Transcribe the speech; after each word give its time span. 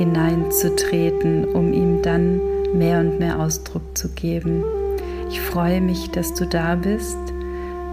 hineinzutreten, 0.00 1.44
um 1.44 1.74
ihm 1.74 2.00
dann 2.00 2.40
mehr 2.72 3.00
und 3.00 3.18
mehr 3.18 3.38
Ausdruck 3.38 3.98
zu 3.98 4.08
geben. 4.08 4.64
Ich 5.28 5.42
freue 5.42 5.82
mich, 5.82 6.10
dass 6.10 6.32
du 6.32 6.46
da 6.46 6.74
bist. 6.74 7.18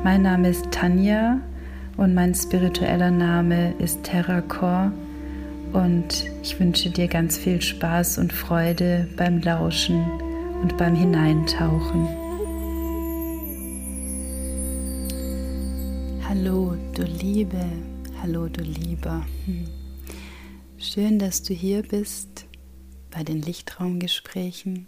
Mein 0.05 0.21
Name 0.21 0.47
ist 0.47 0.71
Tanja 0.71 1.41
und 1.97 2.15
mein 2.15 2.33
spiritueller 2.33 3.11
Name 3.11 3.73
ist 3.79 4.03
Terracor 4.03 4.93
und 5.73 6.25
ich 6.43 6.57
wünsche 6.61 6.89
dir 6.89 7.09
ganz 7.09 7.37
viel 7.37 7.61
Spaß 7.61 8.19
und 8.19 8.31
Freude 8.31 9.09
beim 9.17 9.41
Lauschen 9.41 10.05
und 10.61 10.77
beim 10.77 10.95
Hineintauchen. 10.95 12.07
Hallo, 16.29 16.77
du 16.95 17.03
Liebe, 17.03 17.65
hallo, 18.21 18.47
du 18.47 18.61
Lieber. 18.61 19.25
Hm. 19.45 19.76
Schön, 20.97 21.19
dass 21.19 21.43
du 21.43 21.53
hier 21.53 21.83
bist 21.83 22.45
bei 23.11 23.23
den 23.23 23.39
Lichtraumgesprächen. 23.39 24.87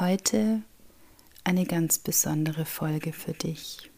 Heute 0.00 0.62
eine 1.44 1.64
ganz 1.64 2.00
besondere 2.00 2.64
Folge 2.64 3.12
für 3.12 3.32
dich. 3.32 3.88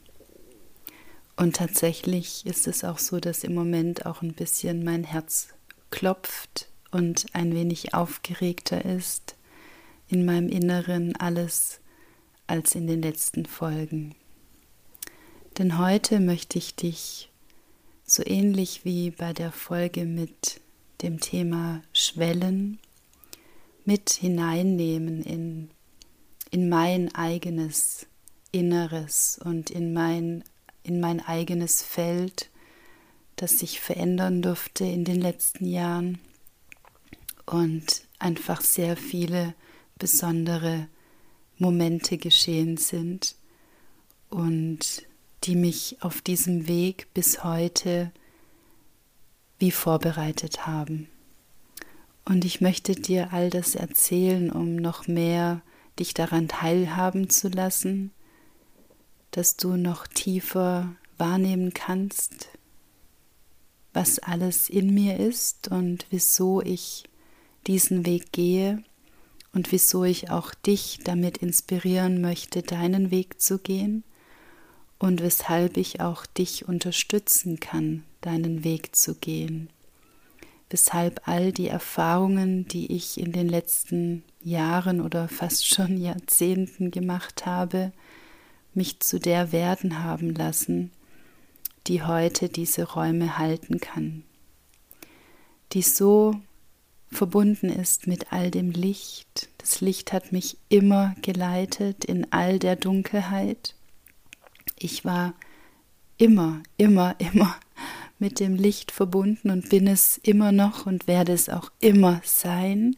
Und 1.35 1.57
tatsächlich 1.57 2.45
ist 2.45 2.67
es 2.67 2.85
auch 2.85 2.99
so, 2.99 3.21
dass 3.21 3.43
im 3.43 3.55
Moment 3.55 4.05
auch 4.05 4.21
ein 4.21 4.35
bisschen 4.35 4.85
mein 4.85 5.03
Herz 5.03 5.49
klopft 5.89 6.69
und 6.91 7.25
ein 7.33 7.55
wenig 7.55 7.95
aufgeregter 7.95 8.85
ist 8.85 9.35
in 10.09 10.27
meinem 10.27 10.51
Inneren 10.51 11.17
alles 11.17 11.81
als 12.47 12.75
in 12.75 12.87
den 12.87 13.01
letzten 13.01 13.47
Folgen. 13.47 14.15
Denn 15.57 15.79
heute 15.79 16.21
möchte 16.21 16.59
ich 16.59 16.75
dich 16.75 17.31
so 18.05 18.23
ähnlich 18.27 18.85
wie 18.85 19.11
bei 19.11 19.33
der 19.33 19.53
Folge 19.53 20.05
mit 20.05 20.61
dem 21.05 21.21
Thema 21.21 21.83
Schwellen 21.93 22.79
mit 23.85 24.09
hineinnehmen 24.09 25.23
in, 25.23 25.69
in 26.51 26.71
mein 26.71 27.15
eigenes 27.15 28.07
Inneres 28.53 29.39
und 29.45 29.69
in 29.69 29.93
mein, 29.93 30.45
in 30.83 31.01
mein 31.01 31.21
eigenes 31.21 31.83
Feld, 31.83 32.49
das 33.37 33.59
sich 33.59 33.81
verändern 33.81 34.41
durfte 34.41 34.87
in 34.87 35.05
den 35.05 35.21
letzten 35.21 35.67
Jahren 35.67 36.19
und 37.45 38.05
einfach 38.19 38.63
sehr 38.63 38.97
viele 38.97 39.55
besondere 39.99 40.89
Momente 41.59 42.17
geschehen 42.17 42.79
sind 42.79 43.37
und 44.31 45.03
die 45.43 45.57
mich 45.57 45.99
auf 46.01 46.23
diesem 46.23 46.67
Weg 46.67 47.09
bis 47.13 47.45
heute 47.45 48.11
wie 49.59 49.71
vorbereitet 49.71 50.67
haben. 50.67 51.09
Und 52.25 52.45
ich 52.45 52.61
möchte 52.61 52.95
dir 52.95 53.33
all 53.33 53.51
das 53.51 53.75
erzählen, 53.75 54.51
um 54.51 54.77
noch 54.77 55.07
mehr 55.07 55.61
dich 55.99 56.15
daran 56.15 56.49
teilhaben 56.49 57.29
zu 57.29 57.49
lassen, 57.49 58.13
dass 59.31 59.57
du 59.57 59.77
noch 59.77 60.07
tiefer 60.07 60.95
wahrnehmen 61.19 61.75
kannst, 61.75 62.49
was 63.93 64.19
alles 64.19 64.69
in 64.69 64.93
mir 64.93 65.19
ist 65.19 65.69
und 65.69 66.07
wieso 66.11 66.61
ich 66.63 67.05
diesen 67.67 68.07
Weg 68.07 68.33
gehe 68.33 68.83
und 69.53 69.71
wieso 69.71 70.05
ich 70.05 70.31
auch 70.31 70.53
dich 70.55 70.99
damit 71.05 71.39
inspirieren 71.39 72.21
möchte, 72.21 72.63
deinen 72.63 73.11
Weg 73.11 73.41
zu 73.41 73.59
gehen 73.59 74.03
und 74.99 75.23
weshalb 75.23 75.77
ich 75.77 76.01
auch 76.01 76.27
dich 76.27 76.67
unterstützen 76.67 77.61
kann, 77.61 78.05
deinen 78.25 78.65
Weg 78.65 78.97
zu 78.97 79.15
gehen. 79.15 79.69
Weshalb 80.71 81.29
all 81.29 81.53
die 81.53 81.69
Erfahrungen, 81.69 82.67
die 82.67 82.93
ich 82.93 83.19
in 83.21 83.33
den 83.33 83.49
letzten 83.49 84.25
Jahren 84.43 85.01
oder 85.01 85.29
fast 85.29 85.67
schon 85.69 85.97
Jahrzehnten 86.01 86.91
gemacht 86.91 87.47
habe, 87.47 87.93
mich 88.73 89.01
zu 89.01 89.21
der 89.21 89.53
werden 89.53 90.03
haben 90.03 90.35
lassen, 90.35 90.91
die 91.87 92.03
heute 92.03 92.49
diese 92.49 92.85
Räume 92.85 93.39
halten 93.39 93.79
kann, 93.79 94.25
die 95.73 95.83
so 95.83 96.35
verbunden 97.11 97.69
ist 97.69 98.07
mit 98.07 98.33
all 98.33 98.51
dem 98.51 98.71
Licht. 98.71 99.49
Das 99.59 99.81
Licht 99.81 100.13
hat 100.13 100.33
mich 100.33 100.57
immer 100.69 101.15
geleitet 101.23 102.05
in 102.05 102.33
all 102.33 102.59
der 102.59 102.77
Dunkelheit. 102.77 103.75
Ich 104.79 105.05
war 105.05 105.35
immer, 106.17 106.63
immer, 106.77 107.15
immer 107.19 107.57
mit 108.25 108.41
dem 108.41 108.55
Licht 108.55 108.91
verbunden 108.91 109.51
und 109.51 109.69
bin 109.69 109.87
es 109.87 110.17
immer 110.17 110.51
noch 110.51 110.87
und 110.87 111.07
werde 111.07 111.35
es 111.35 111.51
auch 111.51 111.71
immer 111.81 112.23
sein. 112.25 112.97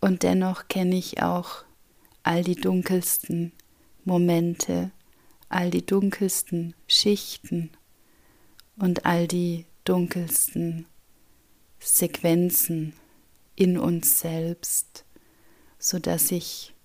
Und 0.00 0.22
dennoch 0.22 0.68
kenne 0.68 0.94
ich 0.94 1.20
auch 1.24 1.64
all 2.22 2.44
die 2.44 2.54
dunkelsten 2.54 3.50
Momente, 4.04 4.92
all 5.48 5.72
die 5.72 5.84
dunkelsten 5.84 6.74
Schichten 6.86 7.70
und 8.76 9.06
all 9.06 9.26
die 9.26 9.64
dunkelsten 9.82 10.86
Sequenzen 11.80 12.92
in 13.56 13.76
uns 13.76 14.20
selbst, 14.20 15.04
so 15.80 15.98
dass 15.98 16.30
ich 16.30 16.76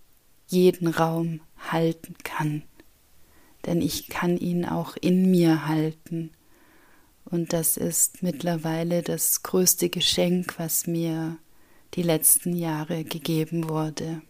jeden 0.47 0.87
Raum 0.87 1.39
halten 1.59 2.15
kann. 2.23 2.63
Denn 3.67 3.79
ich 3.79 4.07
kann 4.07 4.37
ihn 4.39 4.65
auch 4.65 4.97
in 4.99 5.29
mir 5.29 5.67
halten 5.67 6.31
und 7.33 7.51
das 7.51 7.77
ist 7.77 8.21
mittlerweile 8.21 9.01
das 9.01 9.41
größte 9.41 9.89
Geschenk, 9.89 10.59
was 10.59 10.85
mir 10.85 11.39
die 11.95 12.03
letzten 12.03 12.55
Jahre 12.55 13.03
gegeben 13.03 13.69
wurde. 13.69 14.21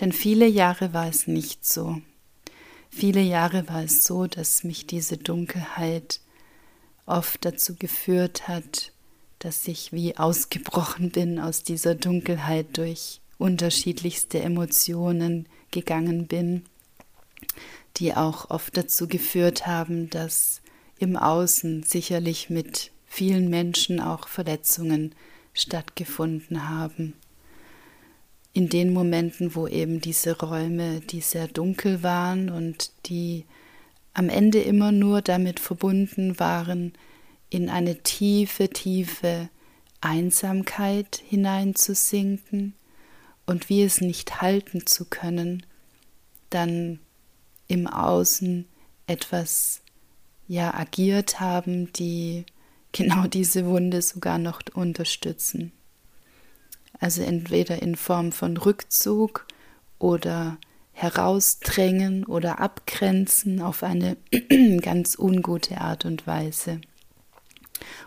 Denn 0.00 0.12
viele 0.12 0.46
Jahre 0.46 0.94
war 0.94 1.06
es 1.06 1.26
nicht 1.26 1.66
so. 1.66 2.00
Viele 2.88 3.20
Jahre 3.20 3.68
war 3.68 3.84
es 3.84 4.04
so, 4.04 4.26
dass 4.26 4.64
mich 4.64 4.86
diese 4.86 5.18
Dunkelheit 5.18 6.20
oft 7.04 7.44
dazu 7.44 7.76
geführt 7.76 8.48
hat, 8.48 8.92
dass 9.38 9.68
ich 9.68 9.92
wie 9.92 10.16
ausgebrochen 10.16 11.10
bin 11.10 11.38
aus 11.38 11.64
dieser 11.64 11.94
Dunkelheit 11.94 12.78
durch 12.78 13.20
unterschiedlichste 13.36 14.40
Emotionen 14.40 15.50
gegangen 15.70 16.28
bin, 16.28 16.64
die 17.98 18.14
auch 18.14 18.48
oft 18.48 18.74
dazu 18.74 19.06
geführt 19.06 19.66
haben, 19.66 20.08
dass 20.08 20.61
im 21.02 21.16
Außen 21.16 21.82
sicherlich 21.82 22.48
mit 22.48 22.92
vielen 23.06 23.50
Menschen 23.50 24.00
auch 24.00 24.28
Verletzungen 24.28 25.14
stattgefunden 25.52 26.68
haben. 26.68 27.14
In 28.52 28.68
den 28.68 28.92
Momenten, 28.92 29.56
wo 29.56 29.66
eben 29.66 30.00
diese 30.00 30.38
Räume, 30.38 31.00
die 31.00 31.20
sehr 31.20 31.48
dunkel 31.48 32.02
waren 32.02 32.50
und 32.50 32.92
die 33.06 33.44
am 34.14 34.28
Ende 34.28 34.60
immer 34.60 34.92
nur 34.92 35.22
damit 35.22 35.58
verbunden 35.58 36.38
waren, 36.38 36.92
in 37.50 37.68
eine 37.68 38.02
tiefe, 38.02 38.68
tiefe 38.68 39.48
Einsamkeit 40.00 41.22
hineinzusinken 41.28 42.74
und 43.44 43.68
wie 43.68 43.82
es 43.82 44.00
nicht 44.00 44.40
halten 44.40 44.86
zu 44.86 45.06
können, 45.06 45.66
dann 46.50 47.00
im 47.66 47.86
Außen 47.86 48.66
etwas 49.06 49.81
ja 50.52 50.74
agiert 50.74 51.40
haben, 51.40 51.92
die 51.94 52.44
genau 52.92 53.26
diese 53.26 53.64
Wunde 53.64 54.02
sogar 54.02 54.38
noch 54.38 54.60
unterstützen. 54.74 55.72
Also 57.00 57.22
entweder 57.22 57.80
in 57.82 57.96
Form 57.96 58.32
von 58.32 58.56
Rückzug 58.56 59.46
oder 59.98 60.58
herausdrängen 60.92 62.26
oder 62.26 62.60
abgrenzen 62.60 63.62
auf 63.62 63.82
eine 63.82 64.18
ganz 64.82 65.18
ungute 65.18 65.80
Art 65.80 66.04
und 66.04 66.26
Weise. 66.26 66.82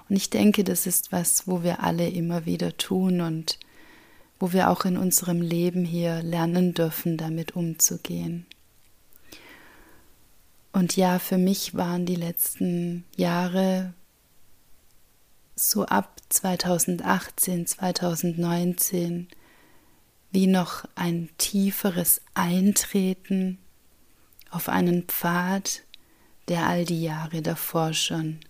Und 0.08 0.16
ich 0.16 0.30
denke, 0.30 0.64
das 0.64 0.86
ist 0.86 1.12
was, 1.12 1.48
wo 1.48 1.64
wir 1.64 1.82
alle 1.84 2.08
immer 2.08 2.46
wieder 2.46 2.78
tun 2.78 3.22
und 3.22 3.58
wo 4.40 4.54
wir 4.54 4.70
auch 4.70 4.86
in 4.86 4.98
unserem 4.98 5.42
Leben 5.42 5.84
hier 5.84 6.22
lernen 6.22 6.76
dürfen, 6.76 7.18
damit 7.18 7.56
umzugehen. 7.56 8.46
Und 10.76 10.98
ja, 10.98 11.20
für 11.20 11.38
mich 11.38 11.76
waren 11.76 12.06
die 12.06 12.18
letzten 12.18 13.06
Jahre 13.16 13.94
so 15.56 15.86
ab 15.86 16.20
2018, 16.28 17.66
2019 17.66 19.30
wie 20.32 20.48
noch 20.48 20.84
ein 20.96 21.30
tieferes 21.38 22.20
Eintreten 22.34 23.58
auf 24.50 24.68
einen 24.68 25.04
Pfad, 25.04 25.84
der 26.50 26.68
all 26.68 26.84
die 26.84 27.04
Jahre 27.04 27.42
davor 27.42 27.94
schon 27.94 28.42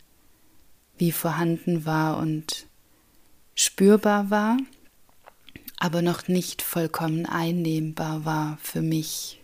wie 0.97 1.11
vorhanden 1.11 1.85
war 1.85 2.17
und 2.17 2.65
spürbar 3.53 4.31
war, 4.31 4.57
aber 5.77 6.01
noch 6.01 6.27
nicht 6.27 6.63
vollkommen 6.63 7.27
einnehmbar 7.27 8.25
war 8.25 8.57
für 8.63 8.81
mich. 8.81 9.43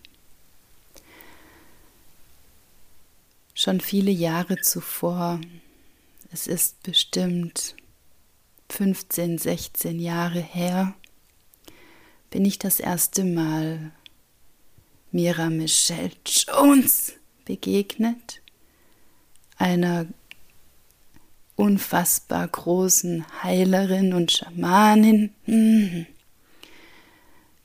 Schon 3.63 3.79
viele 3.79 4.09
Jahre 4.09 4.59
zuvor, 4.59 5.39
es 6.31 6.47
ist 6.47 6.81
bestimmt 6.81 7.75
15, 8.71 9.37
16 9.37 9.99
Jahre 9.99 10.39
her, 10.39 10.95
bin 12.31 12.43
ich 12.43 12.57
das 12.57 12.79
erste 12.79 13.23
Mal 13.23 13.91
Mira 15.11 15.51
Michelle 15.51 16.09
Jones 16.25 17.13
begegnet, 17.45 18.41
einer 19.57 20.07
unfassbar 21.55 22.47
großen 22.47 23.43
Heilerin 23.43 24.15
und 24.15 24.31
Schamanin, 24.31 25.35
hm, 25.45 26.07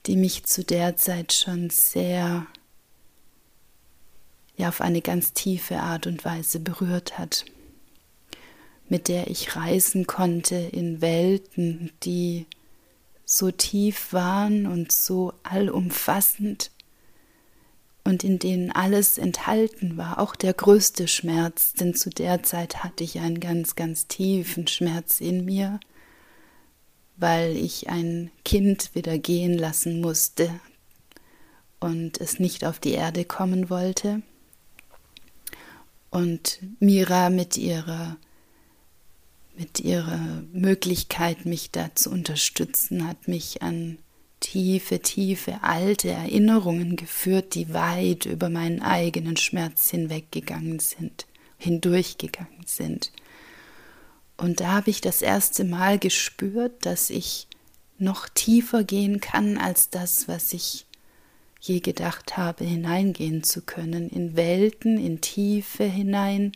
die 0.04 0.16
mich 0.16 0.44
zu 0.44 0.62
der 0.62 0.98
Zeit 0.98 1.32
schon 1.32 1.70
sehr, 1.70 2.46
ja, 4.56 4.68
auf 4.68 4.80
eine 4.80 5.02
ganz 5.02 5.32
tiefe 5.32 5.78
Art 5.78 6.06
und 6.06 6.24
Weise 6.24 6.60
berührt 6.60 7.18
hat, 7.18 7.44
mit 8.88 9.08
der 9.08 9.28
ich 9.28 9.56
reisen 9.56 10.06
konnte 10.06 10.56
in 10.56 11.00
Welten, 11.00 11.90
die 12.02 12.46
so 13.24 13.50
tief 13.50 14.12
waren 14.12 14.66
und 14.66 14.92
so 14.92 15.32
allumfassend, 15.42 16.70
und 18.06 18.22
in 18.22 18.38
denen 18.38 18.70
alles 18.70 19.18
enthalten 19.18 19.96
war, 19.96 20.20
auch 20.20 20.36
der 20.36 20.54
größte 20.54 21.08
Schmerz, 21.08 21.72
denn 21.72 21.92
zu 21.92 22.08
der 22.08 22.44
Zeit 22.44 22.84
hatte 22.84 23.02
ich 23.02 23.18
einen 23.18 23.40
ganz, 23.40 23.74
ganz 23.74 24.06
tiefen 24.06 24.68
Schmerz 24.68 25.20
in 25.20 25.44
mir, 25.44 25.80
weil 27.16 27.56
ich 27.56 27.88
ein 27.88 28.30
Kind 28.44 28.94
wieder 28.94 29.18
gehen 29.18 29.58
lassen 29.58 30.00
musste 30.00 30.48
und 31.80 32.20
es 32.20 32.38
nicht 32.38 32.64
auf 32.64 32.78
die 32.78 32.92
Erde 32.92 33.24
kommen 33.24 33.70
wollte. 33.70 34.22
Und 36.16 36.60
Mira 36.80 37.28
mit 37.28 37.58
ihrer 37.58 38.16
mit 39.54 39.80
ihrer 39.80 40.42
Möglichkeit, 40.50 41.44
mich 41.44 41.72
da 41.72 41.94
zu 41.94 42.08
unterstützen, 42.10 43.06
hat 43.06 43.28
mich 43.28 43.60
an 43.60 43.98
tiefe, 44.40 45.00
tiefe, 45.00 45.62
alte 45.62 46.08
Erinnerungen 46.08 46.96
geführt, 46.96 47.54
die 47.54 47.74
weit 47.74 48.24
über 48.24 48.48
meinen 48.48 48.80
eigenen 48.80 49.36
Schmerz 49.36 49.90
hinweggegangen 49.90 50.78
sind, 50.78 51.26
hindurchgegangen 51.58 52.64
sind. 52.64 53.12
Und 54.38 54.60
da 54.60 54.68
habe 54.68 54.88
ich 54.88 55.02
das 55.02 55.20
erste 55.20 55.64
Mal 55.64 55.98
gespürt, 55.98 56.86
dass 56.86 57.10
ich 57.10 57.46
noch 57.98 58.26
tiefer 58.30 58.84
gehen 58.84 59.20
kann 59.20 59.58
als 59.58 59.90
das, 59.90 60.28
was 60.28 60.54
ich 60.54 60.86
je 61.66 61.80
gedacht 61.80 62.36
habe, 62.36 62.64
hineingehen 62.64 63.42
zu 63.42 63.62
können, 63.62 64.08
in 64.08 64.36
Welten, 64.36 64.98
in 64.98 65.20
Tiefe 65.20 65.84
hinein, 65.84 66.52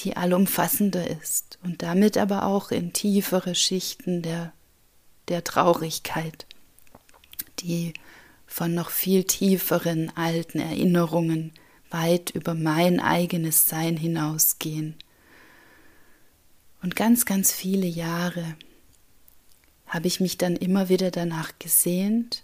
die 0.00 0.16
allumfassender 0.16 1.08
ist 1.08 1.58
und 1.62 1.82
damit 1.82 2.18
aber 2.18 2.44
auch 2.44 2.70
in 2.70 2.92
tiefere 2.92 3.54
Schichten 3.54 4.22
der, 4.22 4.52
der 5.28 5.44
Traurigkeit 5.44 6.46
die 7.60 7.94
von 8.46 8.74
noch 8.74 8.90
viel 8.90 9.24
tieferen 9.24 10.14
alten 10.16 10.58
Erinnerungen 10.58 11.52
weit 11.90 12.30
über 12.30 12.54
mein 12.54 13.00
eigenes 13.00 13.68
Sein 13.68 13.96
hinausgehen. 13.96 14.94
Und 16.82 16.96
ganz, 16.96 17.24
ganz 17.24 17.52
viele 17.52 17.86
Jahre 17.86 18.56
habe 19.86 20.06
ich 20.06 20.20
mich 20.20 20.36
dann 20.38 20.56
immer 20.56 20.88
wieder 20.88 21.10
danach 21.10 21.52
gesehnt, 21.58 22.42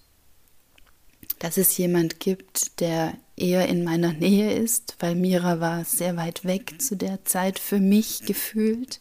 dass 1.42 1.56
es 1.56 1.76
jemand 1.76 2.20
gibt, 2.20 2.80
der 2.80 3.14
eher 3.36 3.68
in 3.68 3.82
meiner 3.84 4.12
Nähe 4.12 4.52
ist, 4.52 4.96
weil 5.00 5.14
Mira 5.14 5.60
war 5.60 5.84
sehr 5.84 6.16
weit 6.16 6.44
weg 6.44 6.80
zu 6.80 6.96
der 6.96 7.24
Zeit 7.24 7.58
für 7.58 7.80
mich 7.80 8.24
gefühlt, 8.26 9.00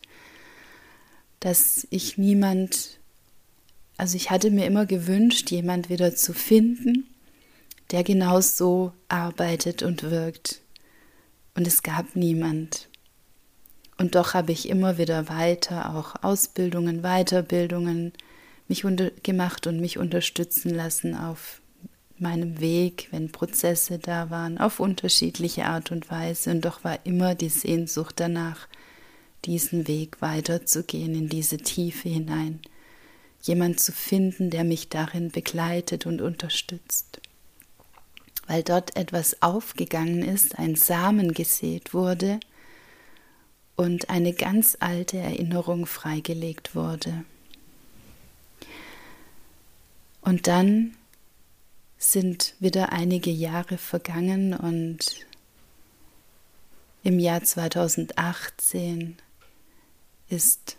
dass 1.39 1.87
ich 1.89 2.17
niemand 2.17 2.99
also 4.01 4.15
ich 4.15 4.31
hatte 4.31 4.49
mir 4.49 4.65
immer 4.65 4.87
gewünscht, 4.87 5.51
jemand 5.51 5.89
wieder 5.89 6.15
zu 6.15 6.33
finden, 6.33 7.05
der 7.91 8.03
genau 8.03 8.41
so 8.41 8.93
arbeitet 9.09 9.83
und 9.83 10.01
wirkt. 10.01 10.61
Und 11.53 11.67
es 11.67 11.83
gab 11.83 12.15
niemand. 12.15 12.89
Und 13.99 14.15
doch 14.15 14.33
habe 14.33 14.53
ich 14.53 14.67
immer 14.69 14.97
wieder 14.97 15.29
weiter 15.29 15.93
auch 15.95 16.15
Ausbildungen, 16.23 17.03
Weiterbildungen 17.03 18.11
mich 18.67 18.83
gemacht 19.21 19.67
und 19.67 19.79
mich 19.79 19.99
unterstützen 19.99 20.73
lassen 20.73 21.13
auf 21.13 21.60
meinem 22.21 22.59
Weg, 22.59 23.07
wenn 23.11 23.31
Prozesse 23.31 23.99
da 23.99 24.29
waren, 24.29 24.57
auf 24.57 24.79
unterschiedliche 24.79 25.65
Art 25.65 25.91
und 25.91 26.09
Weise. 26.09 26.51
Und 26.51 26.61
doch 26.61 26.83
war 26.83 26.99
immer 27.05 27.35
die 27.35 27.49
Sehnsucht 27.49 28.19
danach, 28.19 28.67
diesen 29.45 29.87
Weg 29.87 30.21
weiterzugehen, 30.21 31.15
in 31.15 31.27
diese 31.27 31.57
Tiefe 31.57 32.09
hinein 32.09 32.59
jemand 33.41 33.79
zu 33.79 33.91
finden, 33.91 34.49
der 34.49 34.63
mich 34.63 34.89
darin 34.89 35.31
begleitet 35.31 36.05
und 36.05 36.21
unterstützt. 36.21 37.21
Weil 38.47 38.63
dort 38.63 38.95
etwas 38.95 39.41
aufgegangen 39.41 40.23
ist, 40.23 40.57
ein 40.59 40.75
Samen 40.75 41.33
gesät 41.33 41.93
wurde 41.93 42.39
und 43.75 44.09
eine 44.09 44.33
ganz 44.33 44.77
alte 44.79 45.17
Erinnerung 45.17 45.85
freigelegt 45.85 46.75
wurde. 46.75 47.23
Und 50.21 50.47
dann 50.47 50.95
sind 52.01 52.55
wieder 52.59 52.91
einige 52.91 53.29
Jahre 53.29 53.77
vergangen 53.77 54.55
und 54.55 55.25
im 57.03 57.19
Jahr 57.19 57.43
2018 57.43 59.17
ist 60.27 60.77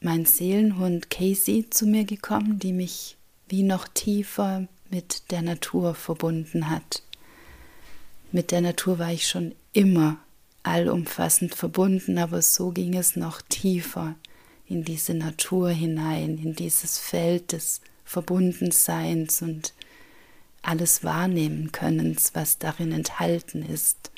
mein 0.00 0.24
Seelenhund 0.24 1.10
Casey 1.10 1.70
zu 1.70 1.86
mir 1.86 2.04
gekommen, 2.04 2.58
die 2.58 2.72
mich 2.72 3.16
wie 3.48 3.62
noch 3.62 3.86
tiefer 3.86 4.66
mit 4.90 5.30
der 5.30 5.42
Natur 5.42 5.94
verbunden 5.94 6.68
hat. 6.68 7.02
Mit 8.32 8.50
der 8.50 8.62
Natur 8.62 8.98
war 8.98 9.12
ich 9.12 9.28
schon 9.28 9.54
immer 9.72 10.18
allumfassend 10.64 11.54
verbunden, 11.54 12.18
aber 12.18 12.42
so 12.42 12.70
ging 12.70 12.96
es 12.96 13.14
noch 13.14 13.42
tiefer 13.42 14.16
in 14.66 14.84
diese 14.84 15.14
Natur 15.14 15.70
hinein, 15.70 16.38
in 16.38 16.56
dieses 16.56 16.98
Feld 16.98 17.52
des 17.52 17.80
Verbundenseins 18.04 19.40
und 19.42 19.72
alles 20.62 21.04
wahrnehmen 21.04 21.72
Könnens, 21.72 22.34
was 22.34 22.58
darin 22.58 22.92
enthalten 22.92 23.62
ist. 23.62 24.10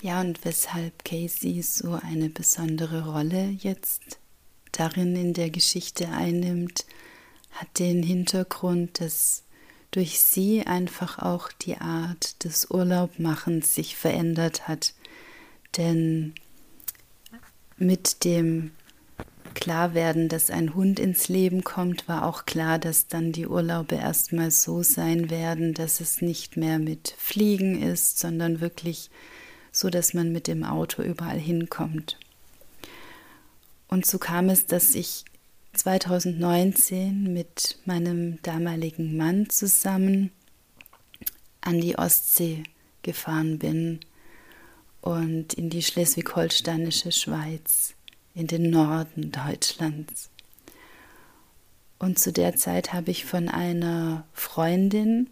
Ja, 0.00 0.20
und 0.20 0.44
weshalb 0.44 1.04
Casey 1.04 1.62
so 1.62 1.92
eine 2.02 2.28
besondere 2.28 3.06
Rolle 3.10 3.50
jetzt 3.50 4.18
darin 4.72 5.14
in 5.14 5.32
der 5.32 5.50
Geschichte 5.50 6.08
einnimmt, 6.08 6.84
hat 7.52 7.78
den 7.78 8.02
Hintergrund, 8.02 9.00
dass 9.00 9.44
durch 9.92 10.20
sie 10.20 10.66
einfach 10.66 11.18
auch 11.18 11.52
die 11.52 11.76
Art 11.76 12.42
des 12.44 12.70
Urlaubmachens 12.70 13.74
sich 13.74 13.94
verändert 13.94 14.66
hat. 14.66 14.94
Denn 15.76 16.34
mit 17.76 18.24
dem 18.24 18.72
Klarwerden, 19.54 20.28
dass 20.28 20.50
ein 20.50 20.74
Hund 20.74 20.98
ins 20.98 21.28
Leben 21.28 21.64
kommt, 21.64 22.08
war 22.08 22.26
auch 22.26 22.44
klar, 22.44 22.78
dass 22.78 23.06
dann 23.06 23.32
die 23.32 23.46
Urlaube 23.46 23.94
erstmal 23.94 24.50
so 24.50 24.82
sein 24.82 25.30
werden, 25.30 25.74
dass 25.74 26.00
es 26.00 26.22
nicht 26.22 26.56
mehr 26.56 26.78
mit 26.78 27.14
Fliegen 27.18 27.80
ist, 27.80 28.18
sondern 28.18 28.60
wirklich 28.60 29.10
so, 29.70 29.90
dass 29.90 30.14
man 30.14 30.32
mit 30.32 30.46
dem 30.46 30.64
Auto 30.64 31.02
überall 31.02 31.38
hinkommt. 31.38 32.18
Und 33.88 34.06
so 34.06 34.18
kam 34.18 34.48
es, 34.48 34.66
dass 34.66 34.94
ich 34.94 35.24
2019 35.74 37.32
mit 37.32 37.78
meinem 37.84 38.40
damaligen 38.42 39.16
Mann 39.16 39.48
zusammen 39.48 40.30
an 41.60 41.80
die 41.80 41.96
Ostsee 41.96 42.64
gefahren 43.02 43.58
bin 43.58 44.00
und 45.00 45.54
in 45.54 45.70
die 45.70 45.82
schleswig-holsteinische 45.82 47.12
Schweiz, 47.12 47.94
in 48.34 48.46
den 48.46 48.70
Norden 48.70 49.30
Deutschlands. 49.32 50.30
Und 51.98 52.18
zu 52.18 52.32
der 52.32 52.56
Zeit 52.56 52.92
habe 52.92 53.10
ich 53.10 53.24
von 53.24 53.48
einer 53.48 54.24
Freundin 54.32 55.28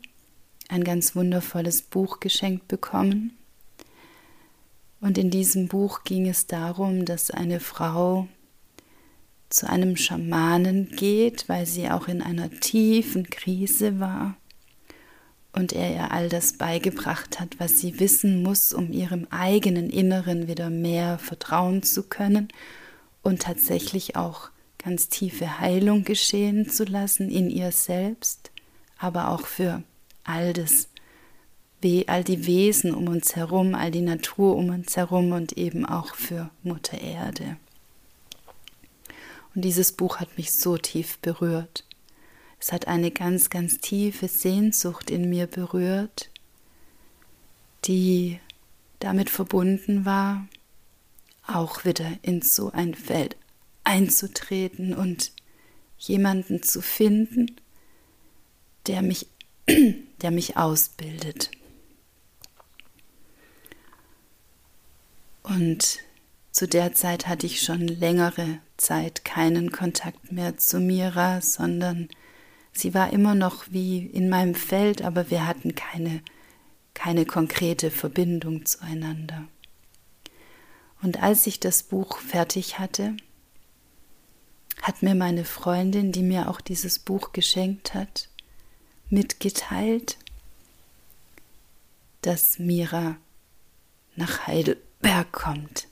ein 0.69 0.85
ganz 0.85 1.17
wundervolles 1.17 1.83
Buch 1.83 2.21
geschenkt 2.21 2.69
bekommen. 2.69 3.37
Und 5.01 5.19
in 5.19 5.31
diesem 5.31 5.67
Buch 5.67 6.05
ging 6.05 6.29
es 6.29 6.47
darum, 6.47 7.07
dass 7.07 7.31
eine 7.31 7.59
Frau 7.59 8.29
zu 9.49 9.69
einem 9.69 9.97
Schamanen 9.97 10.91
geht, 10.95 11.49
weil 11.49 11.67
sie 11.67 11.91
auch 11.91 12.07
in 12.07 12.23
einer 12.23 12.51
tiefen 12.61 13.29
Krise 13.31 13.99
war 13.99 14.37
und 15.53 15.73
er 15.73 15.93
ihr 15.93 16.13
all 16.13 16.29
das 16.29 16.53
beigebracht 16.53 17.41
hat, 17.41 17.59
was 17.59 17.81
sie 17.81 17.99
wissen 17.99 18.45
muss, 18.45 18.73
um 18.73 18.93
ihrem 18.93 19.27
eigenen 19.31 19.91
Inneren 19.91 20.47
wieder 20.47 20.71
mehr 20.71 21.19
vertrauen 21.19 21.83
zu 21.83 22.05
können 22.05 22.49
und 23.23 23.43
tatsächlich 23.43 24.17
auch 24.17 24.51
ganz 24.79 25.09
tiefe 25.09 25.61
Heilung 25.61 26.05
geschehen 26.05 26.69
zu 26.69 26.85
lassen 26.85 27.31
in 27.31 27.51
ihr 27.51 27.73
selbst, 27.73 28.51
aber 28.99 29.29
auch 29.29 29.47
für 29.47 29.83
all 30.25 30.53
das, 30.53 30.89
all 32.07 32.25
die 32.25 32.47
Wesen 32.47 32.95
um 32.95 33.09
uns 33.09 33.37
herum, 33.37 33.75
all 33.75 33.91
die 33.91 34.01
Natur 34.01 34.57
um 34.57 34.71
uns 34.71 34.97
herum 34.97 35.33
und 35.33 35.57
eben 35.59 35.85
auch 35.85 36.15
für 36.15 36.51
Mutter 36.63 37.01
Erde. 37.01 37.57
Und 39.55 39.63
dieses 39.63 39.93
Buch 39.93 40.19
hat 40.19 40.37
mich 40.37 40.53
so 40.53 40.77
tief 40.77 41.19
berührt. 41.19 41.85
Es 42.61 42.73
hat 42.73 42.87
eine 42.89 43.11
ganz, 43.11 43.51
ganz 43.51 43.79
tiefe 43.79 44.29
Sehnsucht 44.29 45.11
in 45.11 45.29
mir 45.29 45.47
berührt, 45.47 46.31
die 47.87 48.39
damit 48.99 49.31
verbunden 49.31 50.05
war, 50.05 50.47
auch 51.55 51.85
wieder 51.85 52.11
in 52.23 52.43
so 52.43 52.71
ein 52.73 52.95
Feld 52.95 53.37
einzutreten 53.85 54.95
und 54.95 55.33
jemanden 55.99 56.63
zu 56.63 56.81
finden, 56.81 57.57
der 58.87 59.03
mich, 59.03 59.27
der 60.23 60.31
mich 60.31 60.57
ausbildet. 60.57 61.51
Und 65.43 65.99
zu 66.53 66.69
der 66.69 66.95
Zeit 66.95 67.27
hatte 67.27 67.47
ich 67.47 67.63
schon 67.63 67.87
längere 67.87 68.59
Zeit 68.77 69.25
keinen 69.25 69.71
Kontakt 69.71 70.33
mehr 70.33 70.57
zu 70.57 70.81
Mira, 70.81 71.41
sondern 71.41 72.09
sie 72.73 72.95
war 72.95 73.13
immer 73.13 73.35
noch 73.35 73.65
wie 73.71 74.07
in 74.07 74.29
meinem 74.29 74.55
Feld, 74.55 75.03
aber 75.03 75.31
wir 75.31 75.47
hatten 75.47 75.75
keine, 75.75 76.23
keine 76.95 77.27
konkrete 77.27 77.91
Verbindung 77.91 78.67
zueinander. 78.67 79.49
Und 81.03 81.23
als 81.23 81.47
ich 81.47 81.61
das 81.61 81.83
Buch 81.83 82.19
fertig 82.19 82.79
hatte, 82.79 83.17
hat 84.83 85.03
mir 85.03 85.15
meine 85.15 85.45
Freundin, 85.45 86.13
die 86.13 86.23
mir 86.23 86.49
auch 86.49 86.61
dieses 86.61 86.99
Buch 86.99 87.33
geschenkt 87.33 87.95
hat, 87.95 88.29
mitgeteilt, 89.09 90.19
dass 92.23 92.59
Mira 92.59 93.17
nach 94.17 94.47
Heidelberg 94.47 95.33
kommt. 95.33 95.89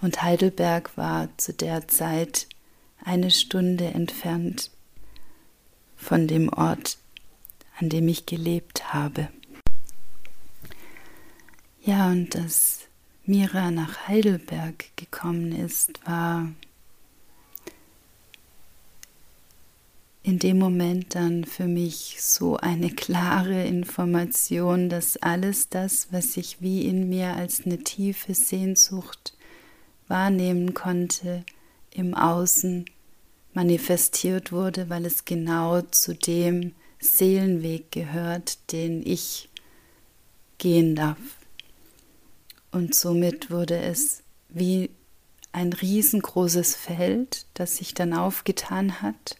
Und 0.00 0.22
Heidelberg 0.22 0.96
war 0.96 1.28
zu 1.36 1.52
der 1.52 1.88
Zeit 1.88 2.46
eine 3.02 3.30
Stunde 3.30 3.86
entfernt 3.86 4.70
von 5.96 6.26
dem 6.26 6.48
Ort, 6.50 6.98
an 7.78 7.88
dem 7.88 8.08
ich 8.08 8.26
gelebt 8.26 8.92
habe. 8.92 9.28
Ja, 11.86 12.10
und 12.10 12.34
dass 12.34 12.88
Mira 13.26 13.70
nach 13.70 14.08
Heidelberg 14.08 14.86
gekommen 14.96 15.52
ist, 15.52 16.00
war 16.06 16.48
in 20.22 20.38
dem 20.38 20.58
Moment 20.58 21.14
dann 21.14 21.44
für 21.44 21.66
mich 21.66 22.16
so 22.20 22.56
eine 22.56 22.88
klare 22.88 23.66
Information, 23.66 24.88
dass 24.88 25.18
alles 25.18 25.68
das, 25.68 26.08
was 26.10 26.38
ich 26.38 26.62
wie 26.62 26.86
in 26.86 27.10
mir 27.10 27.34
als 27.34 27.66
eine 27.66 27.76
tiefe 27.76 28.32
Sehnsucht 28.32 29.36
wahrnehmen 30.08 30.72
konnte, 30.72 31.44
im 31.90 32.14
Außen 32.14 32.86
manifestiert 33.52 34.52
wurde, 34.52 34.88
weil 34.88 35.04
es 35.04 35.26
genau 35.26 35.82
zu 35.82 36.14
dem 36.14 36.72
Seelenweg 36.98 37.92
gehört, 37.92 38.72
den 38.72 39.06
ich 39.06 39.50
gehen 40.56 40.96
darf. 40.96 41.43
Und 42.74 42.92
somit 42.92 43.52
wurde 43.52 43.78
es 43.78 44.24
wie 44.48 44.90
ein 45.52 45.72
riesengroßes 45.72 46.74
Feld, 46.74 47.46
das 47.54 47.76
sich 47.76 47.94
dann 47.94 48.12
aufgetan 48.12 49.00
hat. 49.00 49.36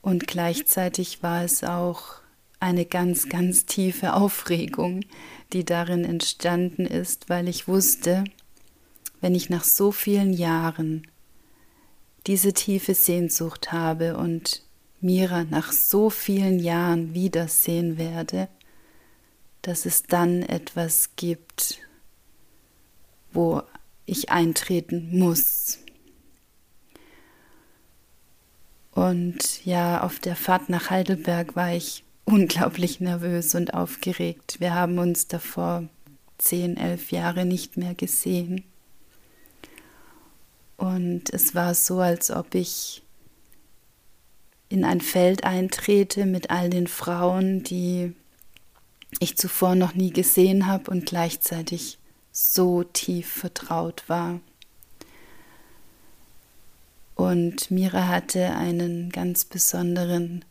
Und 0.00 0.26
gleichzeitig 0.26 1.22
war 1.22 1.44
es 1.44 1.62
auch 1.62 2.22
eine 2.60 2.86
ganz, 2.86 3.28
ganz 3.28 3.66
tiefe 3.66 4.14
Aufregung, 4.14 5.04
die 5.52 5.66
darin 5.66 6.06
entstanden 6.06 6.86
ist, 6.86 7.28
weil 7.28 7.46
ich 7.46 7.68
wusste, 7.68 8.24
wenn 9.20 9.34
ich 9.34 9.50
nach 9.50 9.64
so 9.64 9.92
vielen 9.92 10.32
Jahren 10.32 11.06
diese 12.26 12.54
tiefe 12.54 12.94
Sehnsucht 12.94 13.70
habe 13.70 14.16
und 14.16 14.62
Mira 15.02 15.44
nach 15.44 15.72
so 15.72 16.08
vielen 16.08 16.58
Jahren 16.58 17.12
wiedersehen 17.12 17.98
werde, 17.98 18.48
dass 19.62 19.86
es 19.86 20.02
dann 20.02 20.42
etwas 20.42 21.10
gibt, 21.16 21.78
wo 23.32 23.62
ich 24.04 24.30
eintreten 24.30 25.18
muss. 25.18 25.78
Und 28.90 29.64
ja, 29.64 30.02
auf 30.02 30.18
der 30.18 30.36
Fahrt 30.36 30.68
nach 30.68 30.90
Heidelberg 30.90 31.56
war 31.56 31.72
ich 31.72 32.04
unglaublich 32.24 33.00
nervös 33.00 33.54
und 33.54 33.74
aufgeregt. 33.74 34.56
Wir 34.58 34.74
haben 34.74 34.98
uns 34.98 35.28
davor 35.28 35.88
zehn, 36.38 36.76
elf 36.76 37.10
Jahre 37.10 37.44
nicht 37.44 37.76
mehr 37.76 37.94
gesehen. 37.94 38.64
Und 40.76 41.32
es 41.32 41.54
war 41.54 41.74
so, 41.74 42.00
als 42.00 42.30
ob 42.30 42.54
ich 42.54 43.02
in 44.68 44.84
ein 44.84 45.00
Feld 45.00 45.44
eintrete 45.44 46.26
mit 46.26 46.50
all 46.50 46.70
den 46.70 46.86
Frauen, 46.86 47.62
die 47.62 48.14
ich 49.20 49.36
zuvor 49.36 49.74
noch 49.74 49.94
nie 49.94 50.10
gesehen 50.10 50.66
habe 50.66 50.90
und 50.90 51.06
gleichzeitig 51.06 51.98
so 52.32 52.82
tief 52.82 53.28
vertraut 53.28 54.08
war. 54.08 54.40
Und 57.14 57.70
Mira 57.70 58.08
hatte 58.08 58.54
einen 58.54 59.10
ganz 59.10 59.44
besonderen 59.44 60.44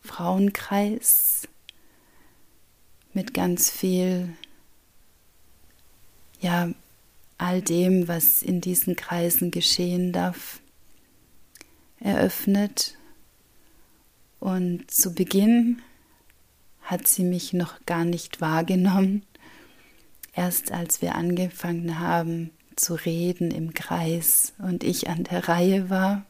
Frauenkreis 0.00 1.48
mit 3.12 3.34
ganz 3.34 3.70
viel, 3.70 4.30
ja, 6.40 6.70
all 7.36 7.62
dem, 7.62 8.08
was 8.08 8.42
in 8.42 8.60
diesen 8.60 8.96
Kreisen 8.96 9.50
geschehen 9.50 10.12
darf, 10.12 10.60
eröffnet. 12.00 12.96
Und 14.40 14.90
zu 14.90 15.14
Beginn 15.14 15.82
hat 16.88 17.06
sie 17.06 17.22
mich 17.22 17.52
noch 17.52 17.84
gar 17.84 18.06
nicht 18.06 18.40
wahrgenommen. 18.40 19.22
Erst 20.32 20.72
als 20.72 21.02
wir 21.02 21.16
angefangen 21.16 21.98
haben, 22.00 22.50
zu 22.76 22.94
reden 22.94 23.50
im 23.50 23.74
Kreis 23.74 24.54
und 24.58 24.84
ich 24.84 25.10
an 25.10 25.24
der 25.24 25.48
Reihe 25.48 25.90
war. 25.90 26.24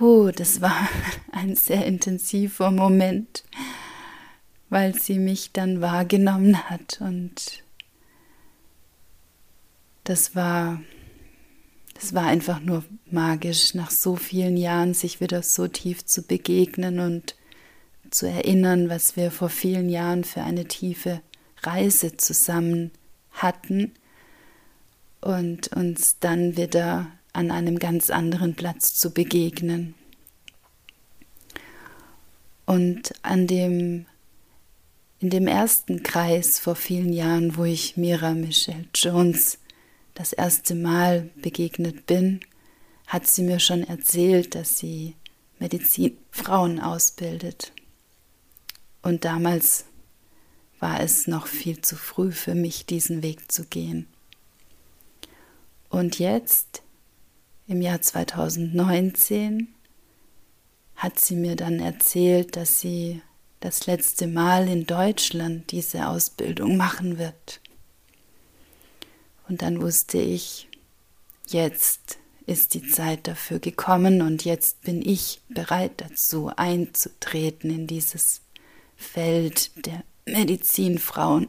Huh, 0.00 0.30
das 0.30 0.62
war 0.62 0.88
ein 1.32 1.56
sehr 1.56 1.84
intensiver 1.84 2.70
Moment, 2.70 3.44
weil 4.70 4.94
sie 4.94 5.18
mich 5.18 5.52
dann 5.52 5.82
wahrgenommen 5.82 6.70
hat 6.70 7.02
und 7.02 7.62
das 10.04 10.34
war 10.34 10.80
das 12.00 12.14
war 12.14 12.26
einfach 12.26 12.60
nur 12.60 12.84
magisch, 13.10 13.74
nach 13.74 13.90
so 13.90 14.16
vielen 14.16 14.56
Jahren 14.56 14.94
sich 14.94 15.20
wieder 15.20 15.42
so 15.42 15.66
tief 15.66 16.06
zu 16.06 16.22
begegnen 16.22 17.00
und 17.00 17.34
zu 18.10 18.28
erinnern, 18.28 18.88
was 18.88 19.16
wir 19.16 19.30
vor 19.30 19.48
vielen 19.48 19.88
Jahren 19.88 20.24
für 20.24 20.42
eine 20.42 20.66
tiefe 20.66 21.20
Reise 21.62 22.16
zusammen 22.16 22.90
hatten 23.32 23.92
und 25.20 25.68
uns 25.68 26.18
dann 26.20 26.56
wieder 26.56 27.06
an 27.32 27.50
einem 27.50 27.78
ganz 27.78 28.10
anderen 28.10 28.54
Platz 28.54 28.94
zu 28.94 29.10
begegnen. 29.10 29.94
Und 32.66 33.12
an 33.22 33.46
dem, 33.46 34.06
in 35.20 35.30
dem 35.30 35.46
ersten 35.46 36.02
Kreis 36.02 36.58
vor 36.58 36.74
vielen 36.74 37.12
Jahren, 37.12 37.56
wo 37.56 37.64
ich 37.64 37.96
Mira 37.96 38.34
Michelle 38.34 38.86
Jones 38.94 39.58
das 40.14 40.32
erste 40.32 40.74
Mal 40.74 41.30
begegnet 41.36 42.06
bin, 42.06 42.40
hat 43.06 43.26
sie 43.26 43.42
mir 43.42 43.58
schon 43.58 43.84
erzählt, 43.84 44.54
dass 44.54 44.78
sie 44.78 45.14
Medizinfrauen 45.58 46.80
ausbildet. 46.80 47.72
Und 49.08 49.24
damals 49.24 49.86
war 50.80 51.00
es 51.00 51.26
noch 51.26 51.46
viel 51.46 51.80
zu 51.80 51.96
früh 51.96 52.30
für 52.30 52.54
mich, 52.54 52.84
diesen 52.84 53.22
Weg 53.22 53.50
zu 53.50 53.64
gehen. 53.64 54.06
Und 55.88 56.18
jetzt, 56.18 56.82
im 57.66 57.80
Jahr 57.80 58.02
2019, 58.02 59.68
hat 60.94 61.18
sie 61.18 61.36
mir 61.36 61.56
dann 61.56 61.80
erzählt, 61.80 62.54
dass 62.54 62.80
sie 62.80 63.22
das 63.60 63.86
letzte 63.86 64.26
Mal 64.26 64.68
in 64.68 64.84
Deutschland 64.84 65.72
diese 65.72 66.08
Ausbildung 66.08 66.76
machen 66.76 67.16
wird. 67.16 67.62
Und 69.48 69.62
dann 69.62 69.80
wusste 69.80 70.18
ich, 70.18 70.68
jetzt 71.46 72.18
ist 72.44 72.74
die 72.74 72.86
Zeit 72.86 73.26
dafür 73.26 73.58
gekommen 73.58 74.20
und 74.20 74.44
jetzt 74.44 74.82
bin 74.82 75.00
ich 75.00 75.40
bereit 75.48 75.92
dazu 75.96 76.50
einzutreten 76.54 77.70
in 77.70 77.86
dieses 77.86 78.42
Feld 78.98 79.86
der 79.86 80.04
Medizinfrauen. 80.26 81.48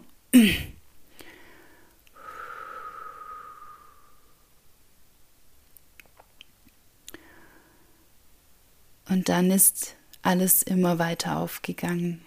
Und 9.09 9.27
dann 9.27 9.51
ist 9.51 9.95
alles 10.21 10.63
immer 10.63 10.99
weiter 10.99 11.37
aufgegangen. 11.37 12.21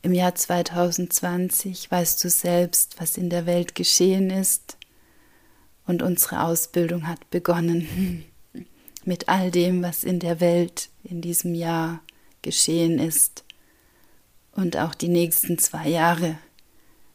Im 0.00 0.14
Jahr 0.14 0.34
2020 0.34 1.90
weißt 1.90 2.24
du 2.24 2.30
selbst, 2.30 2.96
was 2.98 3.16
in 3.16 3.30
der 3.30 3.46
Welt 3.46 3.76
geschehen 3.76 4.30
ist 4.30 4.78
und 5.86 6.02
unsere 6.02 6.42
Ausbildung 6.42 7.06
hat 7.06 7.30
begonnen 7.30 8.24
mit 9.04 9.28
all 9.28 9.50
dem, 9.50 9.82
was 9.82 10.02
in 10.02 10.18
der 10.18 10.40
Welt 10.40 10.88
in 11.04 11.20
diesem 11.20 11.54
Jahr 11.54 12.00
geschehen 12.42 12.98
ist 12.98 13.44
und 14.52 14.76
auch 14.76 14.94
die 14.94 15.08
nächsten 15.08 15.58
zwei 15.58 15.88
Jahre, 15.88 16.38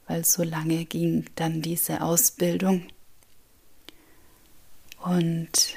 weil 0.07 0.25
so 0.25 0.43
lange 0.43 0.85
ging 0.85 1.25
dann 1.35 1.61
diese 1.61 2.01
Ausbildung. 2.01 2.87
Und 5.03 5.75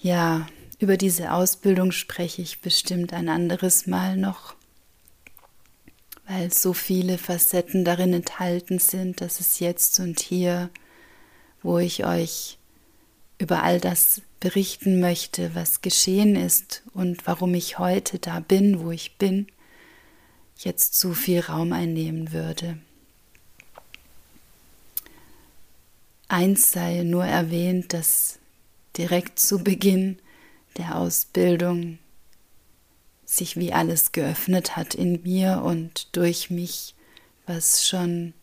ja, 0.00 0.46
über 0.78 0.96
diese 0.96 1.32
Ausbildung 1.32 1.92
spreche 1.92 2.42
ich 2.42 2.60
bestimmt 2.60 3.12
ein 3.12 3.28
anderes 3.28 3.86
Mal 3.86 4.16
noch, 4.16 4.54
weil 6.26 6.52
so 6.52 6.72
viele 6.72 7.18
Facetten 7.18 7.84
darin 7.84 8.12
enthalten 8.12 8.78
sind, 8.78 9.20
dass 9.20 9.40
es 9.40 9.60
jetzt 9.60 10.00
und 10.00 10.20
hier, 10.20 10.70
wo 11.62 11.78
ich 11.78 12.04
euch 12.04 12.58
über 13.38 13.62
all 13.62 13.80
das 13.80 14.22
berichten 14.40 15.00
möchte, 15.00 15.54
was 15.54 15.82
geschehen 15.82 16.36
ist 16.36 16.82
und 16.94 17.26
warum 17.26 17.54
ich 17.54 17.78
heute 17.78 18.18
da 18.18 18.40
bin, 18.40 18.80
wo 18.80 18.90
ich 18.90 19.16
bin, 19.16 19.46
jetzt 20.58 20.98
zu 20.98 21.14
viel 21.14 21.40
Raum 21.40 21.72
einnehmen 21.72 22.32
würde. 22.32 22.78
Eins 26.28 26.72
sei 26.72 27.02
nur 27.02 27.24
erwähnt, 27.24 27.92
dass 27.92 28.38
direkt 28.96 29.38
zu 29.38 29.62
Beginn 29.62 30.18
der 30.76 30.96
Ausbildung 30.96 31.98
sich 33.24 33.56
wie 33.56 33.72
alles 33.72 34.12
geöffnet 34.12 34.76
hat 34.76 34.94
in 34.94 35.22
mir 35.22 35.62
und 35.64 36.16
durch 36.16 36.50
mich, 36.50 36.94
was 37.46 37.86
schon 37.86 38.34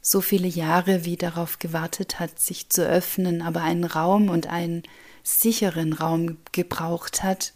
so 0.00 0.20
viele 0.20 0.48
Jahre 0.48 1.04
wie 1.04 1.16
darauf 1.16 1.58
gewartet 1.58 2.20
hat, 2.20 2.38
sich 2.38 2.70
zu 2.70 2.86
öffnen, 2.86 3.42
aber 3.42 3.62
einen 3.62 3.84
Raum 3.84 4.28
und 4.28 4.46
einen 4.46 4.82
sicheren 5.22 5.92
Raum 5.92 6.38
gebraucht 6.52 7.22
hat, 7.22 7.52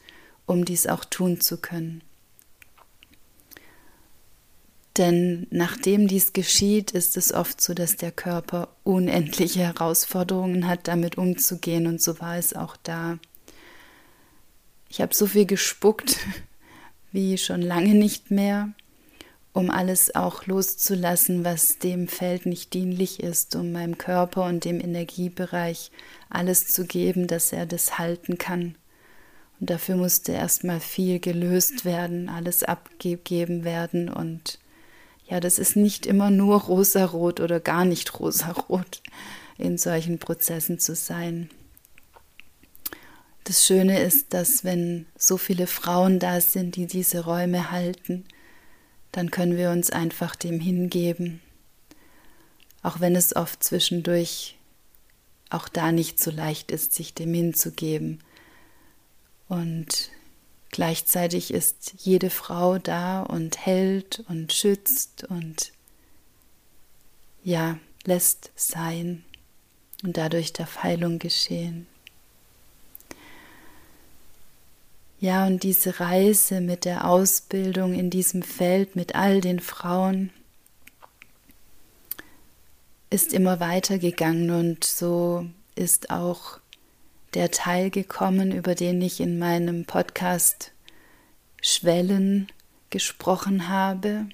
um 0.46 0.64
dies 0.64 0.86
auch 0.86 1.04
tun 1.04 1.40
zu 1.40 1.58
können. 1.58 2.02
Denn 4.96 5.48
nachdem 5.50 6.06
dies 6.06 6.32
geschieht, 6.32 6.92
ist 6.92 7.16
es 7.16 7.32
oft 7.32 7.60
so, 7.60 7.74
dass 7.74 7.96
der 7.96 8.12
Körper 8.12 8.68
unendliche 8.84 9.60
Herausforderungen 9.60 10.68
hat, 10.68 10.86
damit 10.86 11.18
umzugehen, 11.18 11.86
und 11.88 12.00
so 12.00 12.20
war 12.20 12.36
es 12.36 12.54
auch 12.54 12.76
da. 12.76 13.18
Ich 14.88 15.00
habe 15.00 15.14
so 15.14 15.26
viel 15.26 15.46
gespuckt 15.46 16.20
wie 17.12 17.38
schon 17.38 17.62
lange 17.62 17.94
nicht 17.94 18.30
mehr, 18.30 18.72
um 19.54 19.70
alles 19.70 20.14
auch 20.16 20.46
loszulassen, 20.46 21.44
was 21.44 21.78
dem 21.78 22.08
Feld 22.08 22.44
nicht 22.44 22.74
dienlich 22.74 23.22
ist, 23.22 23.54
um 23.54 23.70
meinem 23.70 23.96
Körper 23.96 24.44
und 24.46 24.64
dem 24.64 24.80
Energiebereich 24.80 25.92
alles 26.28 26.66
zu 26.66 26.84
geben, 26.84 27.28
dass 27.28 27.52
er 27.52 27.64
das 27.64 27.96
halten 27.96 28.36
kann. 28.36 28.74
Und 29.60 29.70
dafür 29.70 29.94
musste 29.94 30.32
erstmal 30.32 30.80
viel 30.80 31.20
gelöst 31.20 31.84
werden, 31.84 32.28
alles 32.28 32.64
abgegeben 32.64 33.64
werden 33.64 34.08
und 34.08 34.58
ja, 35.26 35.40
das 35.40 35.58
ist 35.58 35.76
nicht 35.76 36.04
immer 36.04 36.30
nur 36.30 36.62
rosarot 36.62 37.40
oder 37.40 37.60
gar 37.60 37.84
nicht 37.84 38.18
rosarot 38.20 39.02
in 39.56 39.78
solchen 39.78 40.18
Prozessen 40.18 40.80
zu 40.80 40.96
sein. 40.96 41.48
Das 43.44 43.64
Schöne 43.64 44.00
ist, 44.00 44.34
dass 44.34 44.64
wenn 44.64 45.06
so 45.16 45.36
viele 45.36 45.66
Frauen 45.66 46.18
da 46.18 46.40
sind, 46.40 46.76
die 46.76 46.86
diese 46.86 47.24
Räume 47.24 47.70
halten, 47.70 48.24
dann 49.16 49.30
können 49.30 49.56
wir 49.56 49.70
uns 49.70 49.90
einfach 49.90 50.36
dem 50.36 50.60
hingeben, 50.60 51.40
auch 52.82 53.00
wenn 53.00 53.16
es 53.16 53.34
oft 53.34 53.62
zwischendurch 53.62 54.56
auch 55.50 55.68
da 55.68 55.92
nicht 55.92 56.20
so 56.20 56.30
leicht 56.30 56.70
ist, 56.70 56.92
sich 56.92 57.14
dem 57.14 57.32
hinzugeben. 57.32 58.22
Und 59.48 60.10
Gleichzeitig 60.74 61.54
ist 61.54 61.94
jede 61.98 62.30
Frau 62.30 62.78
da 62.78 63.22
und 63.22 63.64
hält 63.64 64.24
und 64.28 64.52
schützt 64.52 65.22
und 65.22 65.70
ja, 67.44 67.78
lässt 68.02 68.50
sein 68.56 69.24
und 70.02 70.16
dadurch 70.16 70.52
darf 70.52 70.82
Heilung 70.82 71.20
geschehen. 71.20 71.86
Ja, 75.24 75.46
und 75.46 75.62
diese 75.62 76.00
Reise 76.00 76.60
mit 76.60 76.84
der 76.84 77.08
Ausbildung 77.08 77.94
in 77.94 78.10
diesem 78.10 78.42
Feld 78.42 78.94
mit 78.94 79.14
all 79.14 79.40
den 79.40 79.58
Frauen 79.58 80.28
ist 83.08 83.32
immer 83.32 83.58
weitergegangen 83.58 84.50
und 84.50 84.84
so 84.84 85.46
ist 85.76 86.10
auch 86.10 86.60
der 87.32 87.50
Teil 87.50 87.88
gekommen, 87.88 88.52
über 88.52 88.74
den 88.74 89.00
ich 89.00 89.18
in 89.18 89.38
meinem 89.38 89.86
Podcast 89.86 90.72
Schwellen 91.62 92.48
gesprochen 92.90 93.70
habe, 93.70 94.26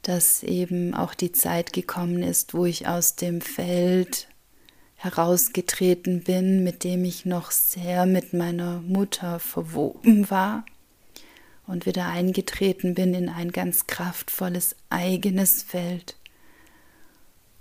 dass 0.00 0.42
eben 0.42 0.94
auch 0.94 1.12
die 1.12 1.32
Zeit 1.32 1.74
gekommen 1.74 2.22
ist, 2.22 2.54
wo 2.54 2.64
ich 2.64 2.88
aus 2.88 3.14
dem 3.14 3.42
Feld 3.42 4.26
herausgetreten 5.00 6.24
bin, 6.24 6.62
mit 6.62 6.84
dem 6.84 7.06
ich 7.06 7.24
noch 7.24 7.52
sehr 7.52 8.04
mit 8.04 8.34
meiner 8.34 8.82
Mutter 8.82 9.38
verwoben 9.38 10.28
war 10.28 10.66
und 11.66 11.86
wieder 11.86 12.06
eingetreten 12.06 12.94
bin 12.94 13.14
in 13.14 13.30
ein 13.30 13.50
ganz 13.50 13.86
kraftvolles 13.86 14.76
eigenes 14.90 15.62
Feld. 15.62 16.16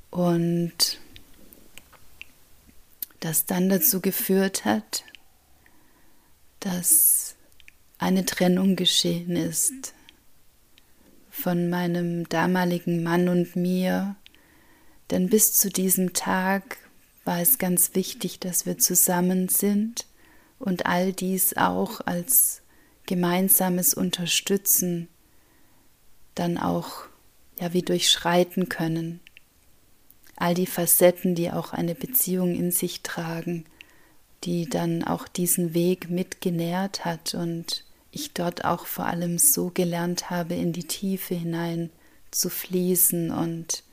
Und 0.09 0.99
das 3.21 3.45
dann 3.45 3.69
dazu 3.69 4.01
geführt 4.01 4.65
hat, 4.65 5.05
dass 6.59 7.35
eine 7.99 8.25
Trennung 8.25 8.75
geschehen 8.75 9.37
ist 9.37 9.93
von 11.29 11.69
meinem 11.69 12.27
damaligen 12.27 13.01
Mann 13.01 13.29
und 13.29 13.55
mir, 13.55 14.17
denn 15.09 15.29
bis 15.29 15.53
zu 15.55 15.69
diesem 15.69 16.11
Tag 16.11 16.79
war 17.29 17.41
es 17.41 17.59
ganz 17.59 17.93
wichtig, 17.93 18.39
dass 18.39 18.65
wir 18.65 18.79
zusammen 18.79 19.49
sind 19.49 20.07
und 20.57 20.87
all 20.87 21.13
dies 21.13 21.55
auch 21.55 22.01
als 22.07 22.63
gemeinsames 23.05 23.93
Unterstützen 23.93 25.07
dann 26.33 26.57
auch 26.57 27.03
ja 27.59 27.71
wie 27.71 27.83
durchschreiten 27.83 28.67
können. 28.67 29.19
All 30.37 30.55
die 30.55 30.65
Facetten, 30.65 31.35
die 31.35 31.51
auch 31.51 31.71
eine 31.71 31.93
Beziehung 31.93 32.55
in 32.55 32.71
sich 32.71 33.03
tragen, 33.03 33.65
die 34.43 34.67
dann 34.67 35.03
auch 35.03 35.27
diesen 35.27 35.75
Weg 35.75 36.09
mitgenährt 36.09 37.05
hat 37.05 37.35
und 37.35 37.85
ich 38.09 38.33
dort 38.33 38.65
auch 38.65 38.87
vor 38.87 39.05
allem 39.05 39.37
so 39.37 39.69
gelernt 39.69 40.31
habe, 40.31 40.55
in 40.55 40.73
die 40.73 40.87
Tiefe 40.87 41.35
hinein 41.35 41.91
zu 42.31 42.49
fließen 42.49 43.29
und 43.29 43.83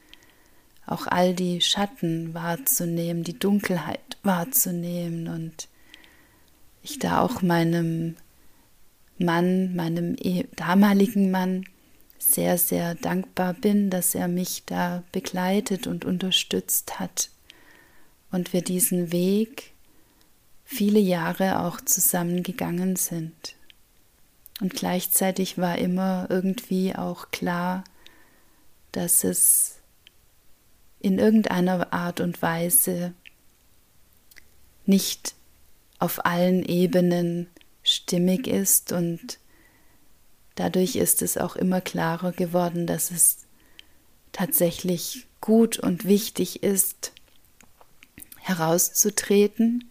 auch 0.87 1.07
all 1.07 1.35
die 1.35 1.61
Schatten 1.61 2.33
wahrzunehmen, 2.35 3.25
die 3.25 3.39
Dunkelheit 3.39 4.19
wahrzunehmen 4.23 5.29
und 5.29 5.69
ich 6.83 6.99
da 6.99 7.21
auch 7.21 7.43
meinem 7.43 8.17
Mann, 9.19 9.75
meinem 9.75 10.17
damaligen 10.55 11.31
Mann, 11.31 11.65
sehr, 12.19 12.59
sehr 12.59 12.95
dankbar 12.95 13.55
bin, 13.55 13.91
dass 13.91 14.15
er 14.15 14.29
mich 14.29 14.65
da 14.67 15.03
begleitet 15.13 15.87
und 15.87 16.05
unterstützt 16.05 16.99
hat 16.99 17.31
und 18.31 18.53
wir 18.53 18.63
diesen 18.63 19.13
Weg 19.13 19.73
viele 20.65 20.99
Jahre 20.99 21.61
auch 21.61 21.81
zusammengegangen 21.81 22.97
sind. 22.97 23.55
Und 24.61 24.75
gleichzeitig 24.75 25.59
war 25.59 25.79
immer 25.79 26.27
irgendwie 26.31 26.95
auch 26.95 27.31
klar, 27.31 27.85
dass 28.93 29.23
es 29.23 29.77
in 31.01 31.19
irgendeiner 31.19 31.93
Art 31.93 32.21
und 32.21 32.41
Weise 32.43 33.15
nicht 34.85 35.35
auf 35.99 36.25
allen 36.25 36.65
Ebenen 36.65 37.49
stimmig 37.83 38.47
ist 38.47 38.93
und 38.93 39.39
dadurch 40.55 40.97
ist 40.97 41.23
es 41.23 41.39
auch 41.39 41.57
immer 41.57 41.81
klarer 41.81 42.33
geworden, 42.33 42.87
dass 42.87 43.11
es 43.11 43.47
tatsächlich 44.33 45.27
gut 45.41 45.79
und 45.79 46.05
wichtig 46.05 46.63
ist, 46.63 47.13
herauszutreten, 48.41 49.89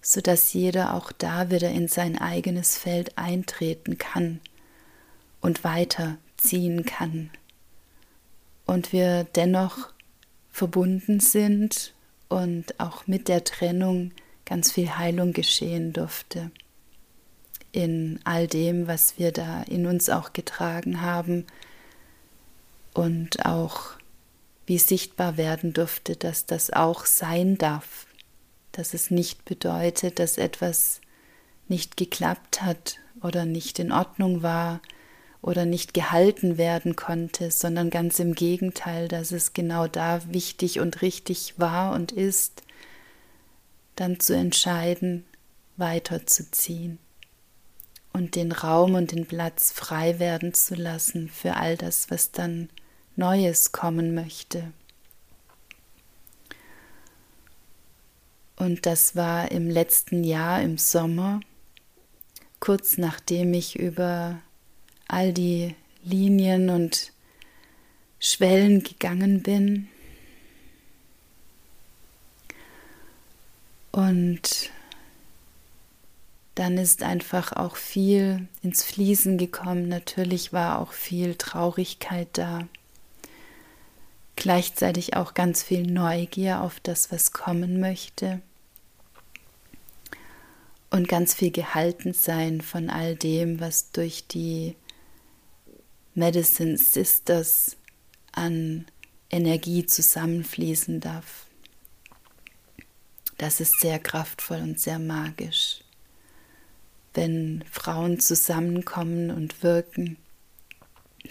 sodass 0.00 0.52
jeder 0.52 0.94
auch 0.94 1.12
da 1.12 1.50
wieder 1.50 1.70
in 1.70 1.88
sein 1.88 2.18
eigenes 2.18 2.76
Feld 2.76 3.16
eintreten 3.18 3.98
kann 3.98 4.40
und 5.40 5.64
weiterziehen 5.64 6.84
kann. 6.84 7.30
Und 8.66 8.92
wir 8.92 9.24
dennoch 9.24 9.92
verbunden 10.52 11.18
sind 11.18 11.94
und 12.28 12.78
auch 12.78 13.06
mit 13.06 13.28
der 13.28 13.44
Trennung 13.44 14.12
ganz 14.44 14.72
viel 14.72 14.96
Heilung 14.96 15.32
geschehen 15.32 15.92
durfte. 15.92 16.50
In 17.72 18.20
all 18.24 18.46
dem, 18.46 18.86
was 18.86 19.18
wir 19.18 19.32
da 19.32 19.62
in 19.62 19.86
uns 19.86 20.10
auch 20.10 20.32
getragen 20.34 21.00
haben 21.00 21.46
und 22.92 23.46
auch 23.46 23.92
wie 24.66 24.78
sichtbar 24.78 25.36
werden 25.38 25.72
durfte, 25.72 26.16
dass 26.16 26.46
das 26.46 26.70
auch 26.70 27.06
sein 27.06 27.56
darf, 27.56 28.06
dass 28.72 28.94
es 28.94 29.10
nicht 29.10 29.44
bedeutet, 29.44 30.18
dass 30.18 30.38
etwas 30.38 31.00
nicht 31.68 31.96
geklappt 31.96 32.62
hat 32.62 32.98
oder 33.22 33.46
nicht 33.46 33.78
in 33.78 33.92
Ordnung 33.92 34.42
war 34.42 34.80
oder 35.42 35.66
nicht 35.66 35.92
gehalten 35.92 36.56
werden 36.56 36.94
konnte, 36.94 37.50
sondern 37.50 37.90
ganz 37.90 38.20
im 38.20 38.34
Gegenteil, 38.34 39.08
dass 39.08 39.32
es 39.32 39.52
genau 39.52 39.88
da 39.88 40.22
wichtig 40.32 40.78
und 40.78 41.02
richtig 41.02 41.54
war 41.58 41.92
und 41.92 42.12
ist, 42.12 42.62
dann 43.96 44.20
zu 44.20 44.34
entscheiden, 44.34 45.24
weiterzuziehen 45.76 46.98
und 48.12 48.36
den 48.36 48.52
Raum 48.52 48.94
und 48.94 49.12
den 49.12 49.26
Platz 49.26 49.72
frei 49.72 50.18
werden 50.18 50.54
zu 50.54 50.74
lassen 50.74 51.28
für 51.28 51.56
all 51.56 51.76
das, 51.76 52.10
was 52.10 52.30
dann 52.30 52.68
Neues 53.16 53.72
kommen 53.72 54.14
möchte. 54.14 54.72
Und 58.56 58.86
das 58.86 59.16
war 59.16 59.50
im 59.50 59.68
letzten 59.68 60.22
Jahr 60.24 60.62
im 60.62 60.78
Sommer, 60.78 61.40
kurz 62.60 62.96
nachdem 62.96 63.54
ich 63.54 63.76
über 63.78 64.40
all 65.12 65.32
die 65.32 65.74
Linien 66.02 66.70
und 66.70 67.12
Schwellen 68.18 68.82
gegangen 68.82 69.42
bin. 69.42 69.88
Und 73.90 74.70
dann 76.54 76.78
ist 76.78 77.02
einfach 77.02 77.52
auch 77.52 77.76
viel 77.76 78.48
ins 78.62 78.84
Fließen 78.84 79.38
gekommen. 79.38 79.88
Natürlich 79.88 80.52
war 80.52 80.78
auch 80.78 80.92
viel 80.92 81.34
Traurigkeit 81.34 82.28
da. 82.32 82.66
Gleichzeitig 84.36 85.14
auch 85.14 85.34
ganz 85.34 85.62
viel 85.62 85.82
Neugier 85.82 86.62
auf 86.62 86.80
das, 86.80 87.12
was 87.12 87.32
kommen 87.32 87.80
möchte. 87.80 88.40
Und 90.90 91.08
ganz 91.08 91.34
viel 91.34 91.50
gehalten 91.50 92.12
sein 92.12 92.60
von 92.60 92.90
all 92.90 93.16
dem, 93.16 93.60
was 93.60 93.92
durch 93.92 94.26
die 94.26 94.74
Medicine 96.14 96.76
Sisters 96.76 97.76
an 98.32 98.86
Energie 99.30 99.86
zusammenfließen 99.86 101.00
darf. 101.00 101.46
Das 103.38 103.60
ist 103.60 103.80
sehr 103.80 103.98
kraftvoll 103.98 104.58
und 104.58 104.78
sehr 104.78 104.98
magisch, 104.98 105.80
wenn 107.14 107.64
Frauen 107.70 108.20
zusammenkommen 108.20 109.30
und 109.30 109.62
wirken, 109.62 110.18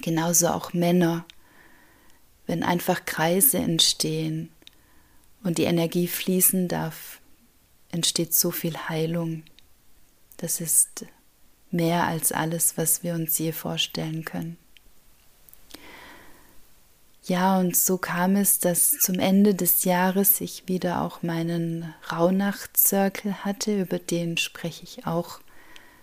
genauso 0.02 0.48
auch 0.48 0.74
Männer, 0.74 1.26
wenn 2.48 2.64
einfach 2.64 3.06
Kreise 3.06 3.60
entstehen 3.60 4.50
und 5.44 5.60
die 5.60 5.64
Energie 5.64 6.08
fließen 6.08 6.68
darf, 6.68 7.22
entsteht 7.92 8.34
so 8.34 8.50
viel 8.50 8.76
Heilung. 8.90 9.44
Das 10.38 10.60
ist 10.60 11.06
mehr 11.70 12.08
als 12.08 12.32
alles, 12.32 12.78
was 12.78 13.04
wir 13.04 13.14
uns 13.14 13.38
je 13.38 13.52
vorstellen 13.52 14.26
können. 14.26 14.58
Ja, 17.24 17.60
und 17.60 17.76
so 17.76 17.98
kam 17.98 18.36
es, 18.36 18.58
dass 18.60 18.92
zum 18.92 19.20
Ende 19.20 19.54
des 19.54 19.84
Jahres 19.84 20.42
ich 20.42 20.68
wieder 20.68 21.02
auch 21.02 21.22
meinen 21.22 21.94
Rauhnacht-Circle 22.12 23.46
hatte, 23.46 23.80
über 23.80 24.00
den 24.00 24.38
spreche 24.38 24.84
ich 24.84 25.06
auch 25.06 25.40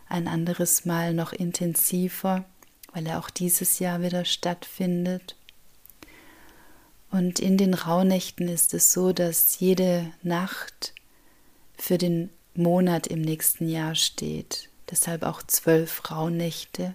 ein 0.09 0.29
anderes 0.29 0.85
Mal 0.85 1.15
noch 1.15 1.33
intensiver, 1.33 2.45
weil 2.93 3.07
er 3.07 3.19
auch 3.19 3.31
dieses 3.31 3.81
Jahr 3.81 4.01
wieder 4.01 4.25
stattfindet. 4.25 5.35
Und 7.11 7.41
in 7.41 7.57
den 7.57 7.75
Rauhnächten 7.75 8.49
ist 8.49 8.73
es 8.73 8.93
so, 8.93 9.13
dass 9.13 9.59
jede 9.59 10.13
Nacht 10.23 10.95
für 11.77 11.99
den 11.99 12.31
Monat 12.55 13.09
im 13.09 13.23
nächsten 13.23 13.69
Jahr 13.69 13.97
steht. 13.97 14.69
Deshalb 14.91 15.25
auch 15.25 15.43
zwölf 15.43 16.11
Rauhnächte 16.11 16.95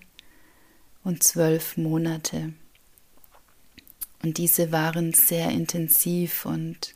und 1.03 1.23
zwölf 1.23 1.77
Monate. 1.77 2.53
Und 4.23 4.37
diese 4.37 4.71
waren 4.71 5.13
sehr 5.13 5.49
intensiv 5.49 6.45
und 6.45 6.95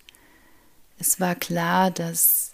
es 0.97 1.19
war 1.19 1.35
klar, 1.35 1.91
dass 1.91 2.53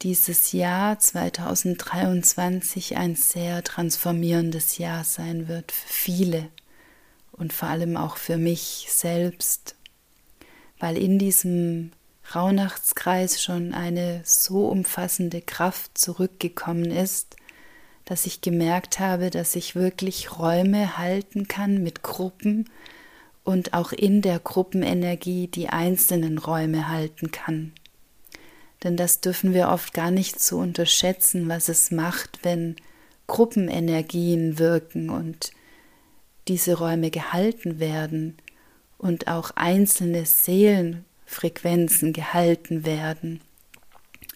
dieses 0.00 0.52
Jahr 0.52 0.98
2023 0.98 2.96
ein 2.96 3.14
sehr 3.16 3.62
transformierendes 3.62 4.78
Jahr 4.78 5.04
sein 5.04 5.46
wird 5.46 5.72
für 5.72 5.92
viele 5.92 6.48
und 7.32 7.52
vor 7.52 7.68
allem 7.68 7.96
auch 7.96 8.16
für 8.16 8.38
mich 8.38 8.86
selbst, 8.90 9.76
weil 10.78 10.96
in 10.96 11.18
diesem 11.18 11.92
Rauhnachtskreis 12.34 13.42
schon 13.42 13.74
eine 13.74 14.22
so 14.24 14.68
umfassende 14.68 15.42
Kraft 15.42 15.98
zurückgekommen 15.98 16.90
ist, 16.90 17.36
dass 18.06 18.26
ich 18.26 18.40
gemerkt 18.40 19.00
habe, 19.00 19.30
dass 19.30 19.54
ich 19.54 19.74
wirklich 19.74 20.38
Räume 20.38 20.96
halten 20.96 21.46
kann 21.46 21.82
mit 21.82 22.02
Gruppen, 22.02 22.70
und 23.44 23.74
auch 23.74 23.92
in 23.92 24.22
der 24.22 24.38
Gruppenenergie 24.38 25.46
die 25.46 25.68
einzelnen 25.68 26.38
Räume 26.38 26.88
halten 26.88 27.30
kann. 27.30 27.72
Denn 28.82 28.96
das 28.96 29.20
dürfen 29.20 29.54
wir 29.54 29.68
oft 29.68 29.94
gar 29.94 30.10
nicht 30.10 30.40
so 30.40 30.58
unterschätzen, 30.58 31.48
was 31.48 31.68
es 31.68 31.90
macht, 31.90 32.40
wenn 32.42 32.76
Gruppenenergien 33.26 34.58
wirken 34.58 35.10
und 35.10 35.52
diese 36.48 36.76
Räume 36.76 37.10
gehalten 37.10 37.80
werden 37.80 38.36
und 38.98 39.28
auch 39.28 39.50
einzelne 39.52 40.26
Seelenfrequenzen 40.26 42.12
gehalten 42.12 42.84
werden. 42.84 43.40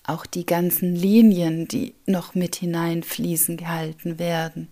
Auch 0.04 0.24
die 0.24 0.46
ganzen 0.46 0.94
Linien, 0.94 1.68
die 1.68 1.94
noch 2.06 2.34
mit 2.34 2.56
hineinfließen, 2.56 3.58
gehalten 3.58 4.18
werden. 4.18 4.68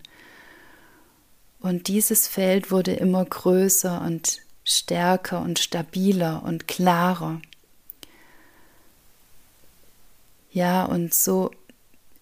Und 1.59 1.87
dieses 1.87 2.27
Feld 2.27 2.71
wurde 2.71 2.93
immer 2.93 3.25
größer 3.25 4.01
und 4.01 4.39
stärker 4.63 5.41
und 5.41 5.59
stabiler 5.59 6.43
und 6.43 6.67
klarer. 6.67 7.41
Ja, 10.51 10.85
und 10.85 11.13
so 11.13 11.51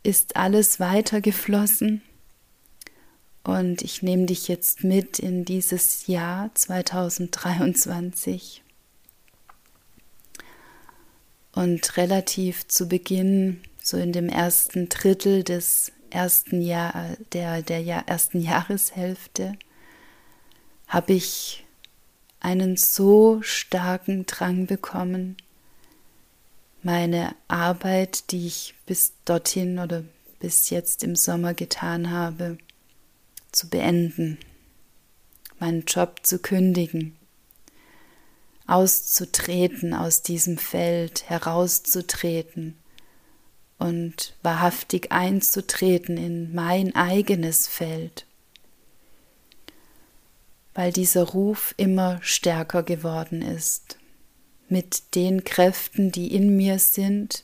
ist 0.03 0.35
alles 0.35 0.79
weitergeflossen. 0.79 2.01
Und 3.43 3.81
ich 3.81 4.01
nehme 4.01 4.25
dich 4.25 4.47
jetzt 4.47 4.83
mit 4.83 5.19
in 5.19 5.45
dieses 5.45 6.07
Jahr 6.07 6.49
2023. 6.53 8.63
Und 11.51 11.97
relativ 11.97 12.67
zu 12.67 12.87
Beginn, 12.87 13.61
so 13.81 13.97
in 13.97 14.11
dem 14.11 14.29
ersten 14.29 14.89
Drittel 14.89 15.43
des 15.43 15.91
ersten 16.15 16.61
Jahr, 16.61 17.17
der, 17.33 17.61
der 17.61 17.81
Jahr, 17.81 18.07
ersten 18.07 18.39
Jahreshälfte 18.39 19.57
habe 20.87 21.13
ich 21.13 21.65
einen 22.39 22.77
so 22.77 23.41
starken 23.41 24.25
Drang 24.25 24.65
bekommen, 24.65 25.35
meine 26.83 27.35
Arbeit, 27.49 28.31
die 28.31 28.47
ich 28.47 28.75
bis 28.85 29.13
dorthin 29.25 29.77
oder 29.77 30.03
bis 30.39 30.69
jetzt 30.69 31.03
im 31.03 31.15
Sommer 31.15 31.53
getan 31.53 32.11
habe, 32.11 32.57
zu 33.51 33.67
beenden, 33.67 34.37
meinen 35.59 35.83
Job 35.83 36.21
zu 36.23 36.39
kündigen, 36.39 37.17
auszutreten 38.67 39.93
aus 39.93 40.21
diesem 40.21 40.57
Feld, 40.57 41.29
herauszutreten 41.29 42.77
und 43.85 44.33
wahrhaftig 44.41 45.11
einzutreten 45.11 46.17
in 46.17 46.53
mein 46.53 46.95
eigenes 46.95 47.67
Feld, 47.67 48.25
weil 50.73 50.91
dieser 50.91 51.23
Ruf 51.23 51.73
immer 51.77 52.19
stärker 52.21 52.83
geworden 52.83 53.41
ist, 53.41 53.97
mit 54.67 55.15
den 55.15 55.43
Kräften, 55.43 56.11
die 56.11 56.33
in 56.33 56.55
mir 56.57 56.79
sind, 56.79 57.43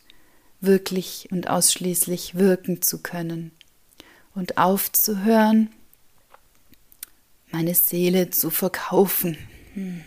wirklich 0.59 1.27
und 1.31 1.49
ausschließlich 1.49 2.35
wirken 2.35 2.81
zu 2.81 3.01
können 3.01 3.51
und 4.33 4.57
aufzuhören, 4.57 5.69
meine 7.51 7.75
Seele 7.75 8.29
zu 8.29 8.49
verkaufen, 8.49 9.37
hm. 9.73 10.03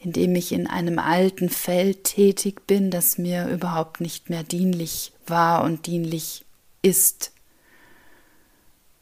Indem 0.00 0.34
ich 0.36 0.52
in 0.52 0.66
einem 0.66 0.98
alten 0.98 1.48
Feld 1.48 2.04
tätig 2.04 2.66
bin, 2.66 2.90
das 2.90 3.18
mir 3.18 3.48
überhaupt 3.48 4.00
nicht 4.00 4.30
mehr 4.30 4.44
dienlich 4.44 5.12
war 5.26 5.64
und 5.64 5.86
dienlich 5.86 6.44
ist. 6.82 7.32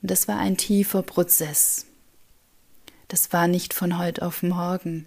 Und 0.03 0.11
das 0.11 0.29
war 0.29 0.39
ein 0.39 0.57
tiefer 0.57 1.03
Prozess. 1.03 1.87
Das 3.09 3.33
war 3.33 3.47
nicht 3.47 3.75
von 3.75 3.99
heute 3.99 4.23
auf 4.23 4.43
morgen, 4.43 5.07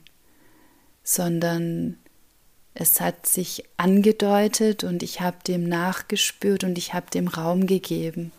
sondern 1.03 1.97
es 2.73 3.01
hat 3.01 3.25
sich 3.25 3.65
angedeutet 3.77 4.83
und 4.83 5.03
ich 5.03 5.21
habe 5.21 5.37
dem 5.45 5.67
nachgespürt 5.67 6.63
und 6.63 6.77
ich 6.77 6.93
habe 6.93 7.09
dem 7.09 7.27
Raum 7.27 7.67
gegeben. 7.67 8.31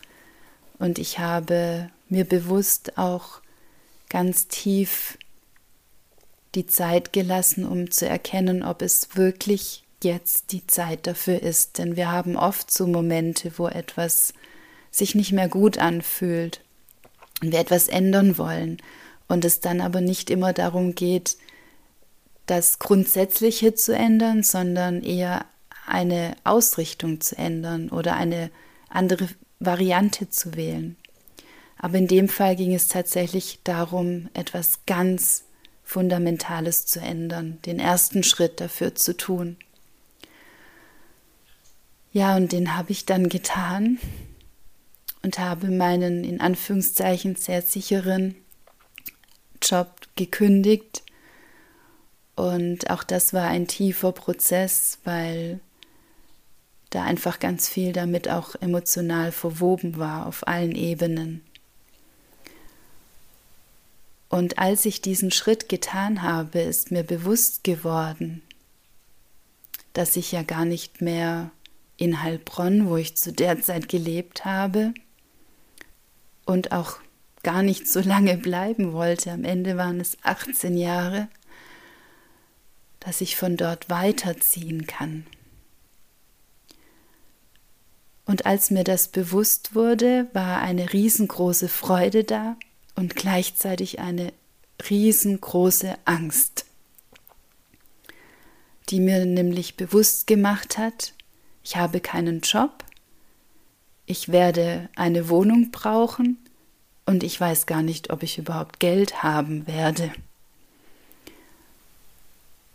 Und 0.78 0.98
ich 0.98 1.18
habe 1.18 1.90
mir 2.08 2.24
bewusst 2.24 2.96
auch 2.96 3.42
ganz 4.08 4.48
tief 4.48 5.18
die 6.54 6.66
Zeit 6.66 7.12
gelassen, 7.12 7.64
um 7.64 7.90
zu 7.90 8.08
erkennen, 8.08 8.62
ob 8.62 8.82
es 8.82 9.14
wirklich 9.14 9.84
jetzt 10.02 10.52
die 10.52 10.66
Zeit 10.66 11.06
dafür 11.06 11.42
ist. 11.42 11.78
Denn 11.78 11.96
wir 11.96 12.10
haben 12.10 12.36
oft 12.36 12.70
so 12.70 12.86
Momente, 12.86 13.52
wo 13.56 13.68
etwas 13.68 14.32
sich 14.90 15.14
nicht 15.14 15.32
mehr 15.32 15.48
gut 15.48 15.78
anfühlt 15.78 16.62
und 17.42 17.52
wir 17.52 17.60
etwas 17.60 17.88
ändern 17.88 18.38
wollen 18.38 18.78
und 19.28 19.44
es 19.44 19.60
dann 19.60 19.80
aber 19.80 20.00
nicht 20.00 20.30
immer 20.30 20.52
darum 20.52 20.94
geht, 20.94 21.36
das 22.46 22.80
Grundsätzliche 22.80 23.74
zu 23.74 23.94
ändern, 23.94 24.42
sondern 24.42 25.02
eher 25.02 25.44
eine 25.86 26.34
Ausrichtung 26.42 27.20
zu 27.20 27.38
ändern 27.38 27.90
oder 27.90 28.16
eine 28.16 28.50
andere 28.88 29.28
Variante 29.60 30.28
zu 30.30 30.56
wählen. 30.56 30.96
Aber 31.78 31.96
in 31.96 32.08
dem 32.08 32.28
Fall 32.28 32.56
ging 32.56 32.74
es 32.74 32.88
tatsächlich 32.88 33.60
darum, 33.64 34.28
etwas 34.34 34.80
ganz 34.86 35.44
Fundamentales 35.90 36.86
zu 36.86 37.00
ändern, 37.00 37.58
den 37.66 37.80
ersten 37.80 38.22
Schritt 38.22 38.60
dafür 38.60 38.94
zu 38.94 39.16
tun. 39.16 39.56
Ja, 42.12 42.36
und 42.36 42.52
den 42.52 42.76
habe 42.76 42.92
ich 42.92 43.06
dann 43.06 43.28
getan 43.28 43.98
und 45.24 45.40
habe 45.40 45.66
meinen 45.66 46.22
in 46.22 46.40
Anführungszeichen 46.40 47.34
sehr 47.34 47.60
sicheren 47.62 48.36
Job 49.60 49.92
gekündigt 50.14 51.02
und 52.36 52.88
auch 52.88 53.02
das 53.02 53.32
war 53.32 53.48
ein 53.48 53.66
tiefer 53.66 54.12
Prozess, 54.12 55.00
weil 55.02 55.58
da 56.90 57.02
einfach 57.02 57.40
ganz 57.40 57.68
viel 57.68 57.92
damit 57.92 58.28
auch 58.28 58.54
emotional 58.60 59.32
verwoben 59.32 59.96
war 59.96 60.26
auf 60.26 60.46
allen 60.46 60.76
Ebenen. 60.76 61.42
Und 64.30 64.58
als 64.58 64.86
ich 64.86 65.02
diesen 65.02 65.30
Schritt 65.30 65.68
getan 65.68 66.22
habe, 66.22 66.60
ist 66.60 66.90
mir 66.90 67.02
bewusst 67.02 67.62
geworden, 67.64 68.40
dass 69.92 70.16
ich 70.16 70.32
ja 70.32 70.42
gar 70.42 70.64
nicht 70.64 71.02
mehr 71.02 71.50
in 71.98 72.22
Heilbronn, 72.22 72.88
wo 72.88 72.96
ich 72.96 73.18
zu 73.18 73.32
der 73.32 73.60
Zeit 73.60 73.90
gelebt 73.90 74.46
habe 74.46 74.94
und 76.46 76.72
auch 76.72 76.96
gar 77.42 77.62
nicht 77.62 77.86
so 77.86 78.00
lange 78.00 78.38
bleiben 78.38 78.94
wollte. 78.94 79.30
Am 79.32 79.44
Ende 79.44 79.76
waren 79.76 80.00
es 80.00 80.16
18 80.22 80.78
Jahre 80.78 81.28
dass 83.00 83.22
ich 83.22 83.36
von 83.36 83.56
dort 83.56 83.90
weiterziehen 83.90 84.86
kann. 84.86 85.26
Und 88.26 88.46
als 88.46 88.70
mir 88.70 88.84
das 88.84 89.08
bewusst 89.08 89.74
wurde, 89.74 90.28
war 90.34 90.60
eine 90.60 90.92
riesengroße 90.92 91.68
Freude 91.68 92.22
da 92.22 92.56
und 93.00 93.16
gleichzeitig 93.16 93.98
eine 93.98 94.30
riesengroße 94.90 95.96
Angst, 96.04 96.66
die 98.90 99.00
mir 99.00 99.24
nämlich 99.24 99.78
bewusst 99.78 100.26
gemacht 100.26 100.76
hat, 100.76 101.14
ich 101.64 101.76
habe 101.76 102.00
keinen 102.00 102.42
Job, 102.42 102.84
ich 104.04 104.30
werde 104.30 104.90
eine 104.96 105.30
Wohnung 105.30 105.70
brauchen 105.70 106.36
und 107.06 107.24
ich 107.24 107.40
weiß 107.40 107.64
gar 107.64 107.82
nicht, 107.82 108.10
ob 108.10 108.22
ich 108.22 108.36
überhaupt 108.36 108.80
Geld 108.80 109.22
haben 109.22 109.66
werde. 109.66 110.12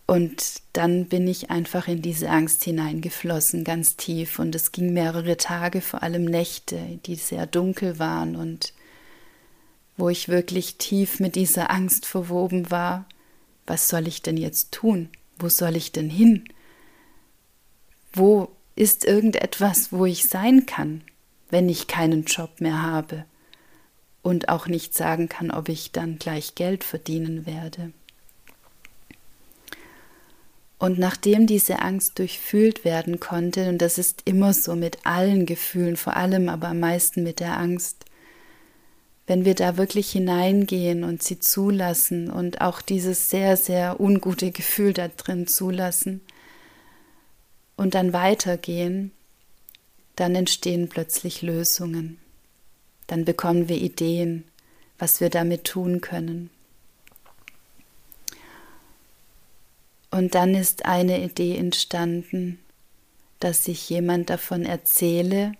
Und 0.07 0.61
dann 0.73 1.05
bin 1.05 1.27
ich 1.27 1.51
einfach 1.51 1.87
in 1.87 2.01
diese 2.01 2.29
Angst 2.29 2.63
hineingeflossen, 2.63 3.63
ganz 3.63 3.95
tief. 3.95 4.37
Und 4.37 4.53
es 4.53 4.71
ging 4.71 4.93
mehrere 4.93 5.35
Tage, 5.37 5.81
vor 5.81 6.03
allem 6.03 6.25
Nächte, 6.25 6.99
die 7.05 7.15
sehr 7.15 7.47
dunkel 7.47 7.97
waren 7.97 8.35
und 8.35 8.73
wo 9.97 10.09
ich 10.09 10.27
wirklich 10.27 10.77
tief 10.77 11.19
mit 11.19 11.35
dieser 11.35 11.71
Angst 11.71 12.05
verwoben 12.05 12.69
war. 12.71 13.05
Was 13.65 13.87
soll 13.87 14.07
ich 14.07 14.21
denn 14.21 14.37
jetzt 14.37 14.71
tun? 14.71 15.09
Wo 15.39 15.49
soll 15.49 15.75
ich 15.75 15.91
denn 15.91 16.09
hin? 16.09 16.45
Wo 18.13 18.49
ist 18.75 19.05
irgendetwas, 19.05 19.91
wo 19.91 20.05
ich 20.05 20.27
sein 20.27 20.65
kann, 20.65 21.01
wenn 21.49 21.69
ich 21.69 21.87
keinen 21.87 22.25
Job 22.25 22.61
mehr 22.61 22.81
habe 22.81 23.25
und 24.21 24.49
auch 24.49 24.67
nicht 24.67 24.93
sagen 24.93 25.29
kann, 25.29 25.51
ob 25.51 25.69
ich 25.69 25.91
dann 25.91 26.19
gleich 26.19 26.55
Geld 26.55 26.83
verdienen 26.83 27.45
werde? 27.45 27.91
Und 30.77 30.99
nachdem 30.99 31.47
diese 31.47 31.79
Angst 31.79 32.19
durchfühlt 32.19 32.83
werden 32.83 33.19
konnte, 33.21 33.69
und 33.69 33.77
das 33.79 33.97
ist 33.97 34.23
immer 34.25 34.53
so 34.53 34.75
mit 34.75 35.05
allen 35.05 35.45
Gefühlen, 35.45 35.95
vor 35.95 36.17
allem 36.17 36.49
aber 36.49 36.67
am 36.69 36.79
meisten 36.81 37.23
mit 37.23 37.39
der 37.39 37.57
Angst, 37.57 38.05
wenn 39.27 39.43
wir 39.43 39.55
da 39.55 39.77
wirklich 39.77 40.11
hineingehen 40.11 41.03
und 41.03 41.23
sie 41.23 41.39
zulassen 41.39 42.29
und 42.29 42.61
auch 42.61 42.81
dieses 42.81 43.29
sehr, 43.29 43.57
sehr 43.57 43.99
ungute 43.99 44.51
Gefühl 44.51 44.93
da 44.93 45.07
drin 45.07 45.47
zulassen 45.47 46.21
und 47.75 47.95
dann 47.95 48.13
weitergehen, 48.13 49.11
dann 50.15 50.35
entstehen 50.35 50.89
plötzlich 50.89 51.41
Lösungen. 51.41 52.19
Dann 53.07 53.25
bekommen 53.25 53.67
wir 53.67 53.77
Ideen, 53.77 54.45
was 54.97 55.21
wir 55.21 55.29
damit 55.29 55.65
tun 55.65 56.01
können. 56.01 56.49
Und 60.11 60.35
dann 60.35 60.55
ist 60.55 60.85
eine 60.85 61.21
Idee 61.21 61.57
entstanden, 61.57 62.59
dass 63.39 63.67
ich 63.67 63.89
jemand 63.89 64.29
davon 64.29 64.65
erzähle, 64.65 65.53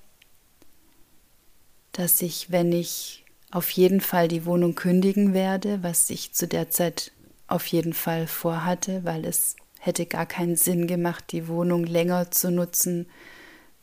dass 1.91 2.21
ich, 2.21 2.51
wenn 2.51 2.71
ich 2.71 3.24
auf 3.51 3.69
jeden 3.71 4.01
Fall 4.01 4.27
die 4.27 4.45
Wohnung 4.45 4.75
kündigen 4.75 5.34
werde, 5.34 5.81
was 5.81 6.10
ich 6.10 6.34
zu 6.34 6.47
der 6.47 6.69
Zeit 6.69 7.12
auf 7.47 7.65
jeden 7.67 7.93
Fall 7.93 8.27
vorhatte, 8.27 9.03
weil 9.03 9.25
es 9.25 9.55
hätte 9.79 10.05
gar 10.05 10.25
keinen 10.25 10.55
Sinn 10.55 10.88
gemacht, 10.88 11.25
die 11.31 11.47
Wohnung 11.47 11.86
länger 11.86 12.31
zu 12.31 12.51
nutzen, 12.51 13.08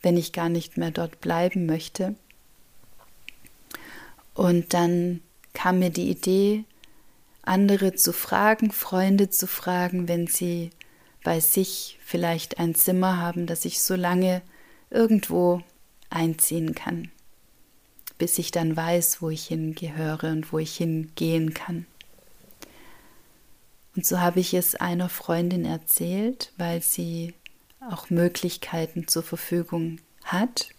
wenn 0.01 0.17
ich 0.17 0.33
gar 0.33 0.49
nicht 0.49 0.77
mehr 0.77 0.91
dort 0.91 1.21
bleiben 1.21 1.65
möchte. 1.65 2.15
Und 4.33 4.73
dann 4.73 5.21
kam 5.53 5.79
mir 5.79 5.91
die 5.91 6.09
Idee, 6.09 6.65
andere 7.41 7.93
zu 7.93 8.13
fragen, 8.13 8.71
Freunde 8.71 9.29
zu 9.29 9.47
fragen, 9.47 10.07
wenn 10.07 10.27
sie 10.27 10.71
bei 11.23 11.39
sich 11.39 11.99
vielleicht 12.03 12.59
ein 12.59 12.75
Zimmer 12.75 13.17
haben, 13.17 13.47
das 13.47 13.65
ich 13.65 13.81
so 13.81 13.95
lange 13.95 14.41
irgendwo 14.89 15.61
einziehen 16.09 16.75
kann, 16.75 17.11
bis 18.23 18.37
ich 18.37 18.51
dann 18.51 18.77
weiß, 18.77 19.21
wo 19.21 19.29
ich 19.29 19.47
hingehöre 19.47 20.31
und 20.31 20.53
wo 20.53 20.57
ich 20.57 20.77
hingehen 20.77 21.53
kann. 21.53 21.85
Und 23.97 24.05
so 24.05 24.21
habe 24.21 24.39
ich 24.39 24.53
es 24.53 24.75
einer 24.75 25.09
Freundin 25.09 25.65
erzählt, 25.65 26.53
weil 26.55 26.81
sie 26.81 27.33
auch 27.81 28.09
Möglichkeiten 28.09 29.09
zur 29.09 29.23
Verfügung 29.23 29.99
hat 30.23 30.69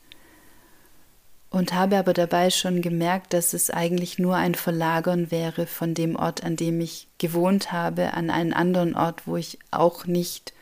und 1.50 1.74
habe 1.74 1.98
aber 1.98 2.14
dabei 2.14 2.48
schon 2.48 2.80
gemerkt, 2.80 3.35
dass 3.35 3.52
es 3.52 3.68
eigentlich 3.68 4.18
nur 4.18 4.37
ein 4.37 4.54
Verlagern 4.54 5.30
wäre 5.30 5.66
von 5.66 5.92
dem 5.92 6.16
Ort, 6.16 6.44
an 6.44 6.57
dem 6.57 6.80
ich 6.80 7.09
gewohnt 7.18 7.72
habe, 7.72 8.14
an 8.14 8.30
einen 8.30 8.54
anderen 8.54 8.96
Ort, 8.96 9.26
wo 9.26 9.37
ich 9.37 9.59
auch 9.70 10.07
nicht 10.07 10.54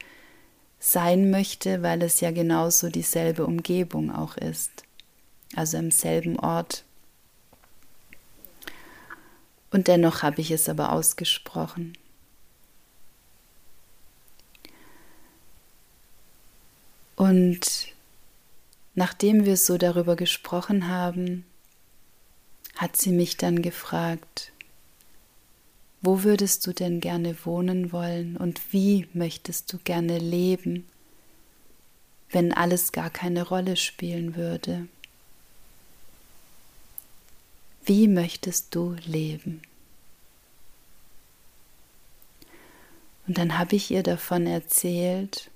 sein 0.81 1.31
möchte, 1.31 1.81
weil 1.85 2.03
es 2.03 2.21
ja 2.21 2.33
genauso 2.33 2.89
dieselbe 2.89 3.47
Umgebung 3.47 4.13
auch 4.13 4.37
ist, 4.37 4.83
also 5.57 5.79
am 5.79 5.91
selben 5.91 6.39
Ort. 6.39 6.85
Und 9.71 9.89
dennoch 9.89 10.23
habe 10.23 10.41
ich 10.41 10.51
es 10.51 10.69
aber 10.69 10.93
ausgesprochen. 10.93 11.97
Und 17.17 17.93
Nachdem 18.95 19.47
wir 19.47 19.57
so 19.57 19.79
darüber 19.79 20.17
gesprochen 20.17 20.89
haben, 20.89 21.45
hat 22.77 22.97
sie 22.97 23.11
mich 23.11 23.37
dann 23.37 23.63
gefragt, 23.63 24.53
wo 26.03 26.25
würdest 26.25 26.67
du 26.67 26.73
denn 26.73 27.01
gerne 27.01 27.37
wohnen 27.45 27.93
wollen 27.93 28.37
und 28.37 28.61
wie 28.73 29.07
möchtest 29.15 29.73
du 29.73 29.79
gerne 29.79 30.19
leben, 30.19 30.87
wenn 32.31 32.53
alles 32.53 32.93
gar 32.93 33.09
keine 33.09 33.47
Rolle 33.47 33.77
spielen 33.77 34.37
würde? 34.37 34.89
Wie 37.85 38.07
möchtest 38.07 38.75
du 38.75 38.97
leben? 39.05 39.61
Und 43.27 43.39
dann 43.39 43.59
habe 43.59 43.75
ich 43.75 43.91
ihr 43.91 44.05
davon 44.05 44.47
erzählt, 44.47 45.51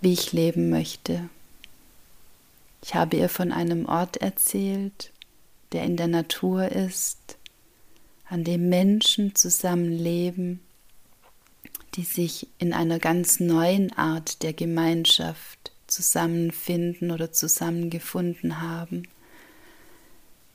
wie 0.00 0.12
ich 0.12 0.32
leben 0.32 0.70
möchte. 0.70 1.28
Ich 2.84 2.94
habe 2.94 3.16
ihr 3.16 3.28
von 3.28 3.50
einem 3.50 3.86
Ort 3.86 4.18
erzählt, 4.18 5.12
der 5.72 5.82
in 5.82 5.96
der 5.96 6.08
Natur 6.08 6.68
ist, 6.68 7.36
an 8.28 8.44
dem 8.44 8.68
Menschen 8.68 9.34
zusammenleben, 9.34 10.60
die 11.94 12.04
sich 12.04 12.46
in 12.58 12.72
einer 12.72 13.00
ganz 13.00 13.40
neuen 13.40 13.92
Art 13.94 14.42
der 14.44 14.52
Gemeinschaft 14.52 15.72
zusammenfinden 15.88 17.10
oder 17.10 17.32
zusammengefunden 17.32 18.60
haben 18.60 19.02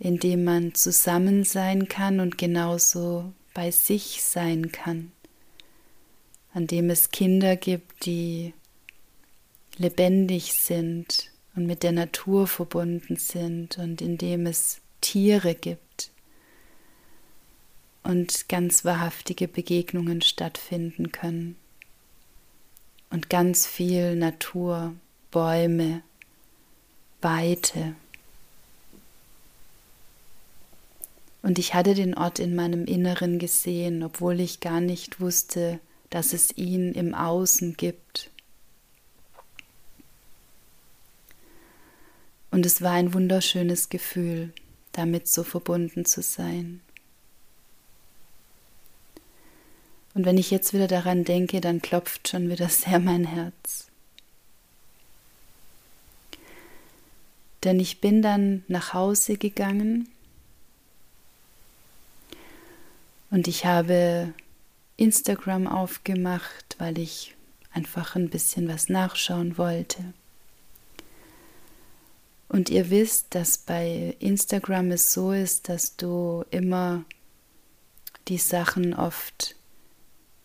in 0.03 0.19
dem 0.19 0.43
man 0.43 0.75
zusammen 0.75 1.45
sein 1.45 1.87
kann 1.87 2.19
und 2.19 2.37
genauso 2.37 3.31
bei 3.53 3.71
sich 3.71 4.21
sein 4.21 4.73
kann, 4.73 5.13
an 6.53 6.67
dem 6.67 6.89
es 6.89 7.11
Kinder 7.11 7.55
gibt, 7.55 8.05
die 8.05 8.53
lebendig 9.77 10.55
sind 10.55 11.31
und 11.55 11.67
mit 11.67 11.83
der 11.83 11.93
Natur 11.93 12.47
verbunden 12.47 13.15
sind 13.15 13.77
und 13.77 14.01
in 14.01 14.17
dem 14.17 14.45
es 14.45 14.81
Tiere 14.99 15.55
gibt 15.55 16.11
und 18.03 18.49
ganz 18.49 18.83
wahrhaftige 18.83 19.47
Begegnungen 19.47 20.21
stattfinden 20.21 21.13
können 21.13 21.55
und 23.09 23.29
ganz 23.29 23.67
viel 23.67 24.17
Natur, 24.17 24.95
Bäume, 25.31 26.03
Weite. 27.21 27.95
Und 31.43 31.59
ich 31.59 31.73
hatte 31.73 31.93
den 31.93 32.15
Ort 32.15 32.39
in 32.39 32.55
meinem 32.55 32.85
Inneren 32.85 33.37
gesehen, 33.37 34.01
obwohl 34.01 34.39
ich 34.39 34.61
gar 34.61 34.79
nicht 34.79 35.19
wusste, 35.19 35.79
dass 36.09 36.31
es 36.31 36.57
ihn 36.57 36.93
im 36.93 37.13
Außen 37.13 37.75
gibt. 37.75 38.31
Und 42.49 42.65
es 42.65 42.81
war 42.81 42.93
ein 42.93 43.13
wunderschönes 43.13 43.89
Gefühl, 43.89 44.53
damit 44.93 45.27
so 45.27 45.43
verbunden 45.43 46.05
zu 46.05 46.21
sein. 46.21 46.79
Und 50.13 50.25
wenn 50.25 50.37
ich 50.37 50.49
jetzt 50.49 50.73
wieder 50.73 50.87
daran 50.87 51.25
denke, 51.25 51.59
dann 51.59 51.81
klopft 51.81 52.29
schon 52.29 52.49
wieder 52.49 52.69
sehr 52.69 52.99
mein 52.99 53.25
Herz. 53.25 53.87
Denn 57.65 57.81
ich 57.81 57.99
bin 57.99 58.21
dann 58.21 58.63
nach 58.69 58.93
Hause 58.93 59.35
gegangen 59.35 60.07
und 63.33 63.47
ich 63.47 63.65
habe 63.65 64.31
Instagram 64.95 65.65
aufgemacht, 65.65 66.75
weil 66.77 66.99
ich 66.99 67.33
einfach 67.71 68.15
ein 68.15 68.29
bisschen 68.29 68.67
was 68.67 68.89
nachschauen 68.89 69.57
wollte. 69.57 70.13
Und 72.47 72.69
ihr 72.69 72.91
wisst, 72.91 73.33
dass 73.33 73.57
bei 73.57 74.15
Instagram 74.19 74.91
es 74.91 75.13
so 75.13 75.31
ist, 75.31 75.67
dass 75.67 75.97
du 75.97 76.45
immer 76.51 77.05
die 78.27 78.37
Sachen 78.37 78.93
oft 78.93 79.55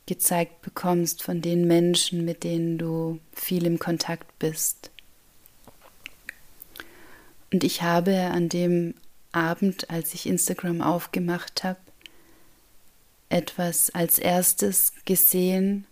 gezeigt 0.07 0.63
bekommst 0.63 1.23
von 1.23 1.43
den 1.43 1.67
Menschen, 1.67 2.25
mit 2.25 2.43
denen 2.43 2.79
du 2.79 3.21
viel 3.35 3.67
im 3.67 3.79
Kontakt 3.79 4.39
bist. 4.39 4.91
Und 7.53 7.65
ich 7.65 7.83
habe 7.83 8.17
an 8.33 8.49
dem 8.49 8.95
Abend, 9.31 9.91
als 9.91 10.15
ich 10.15 10.25
Instagram 10.25 10.81
aufgemacht 10.81 11.65
habe, 11.65 11.77
etwas 13.29 13.91
als 13.91 14.19
erstes 14.19 14.93
gesehen 15.05 15.87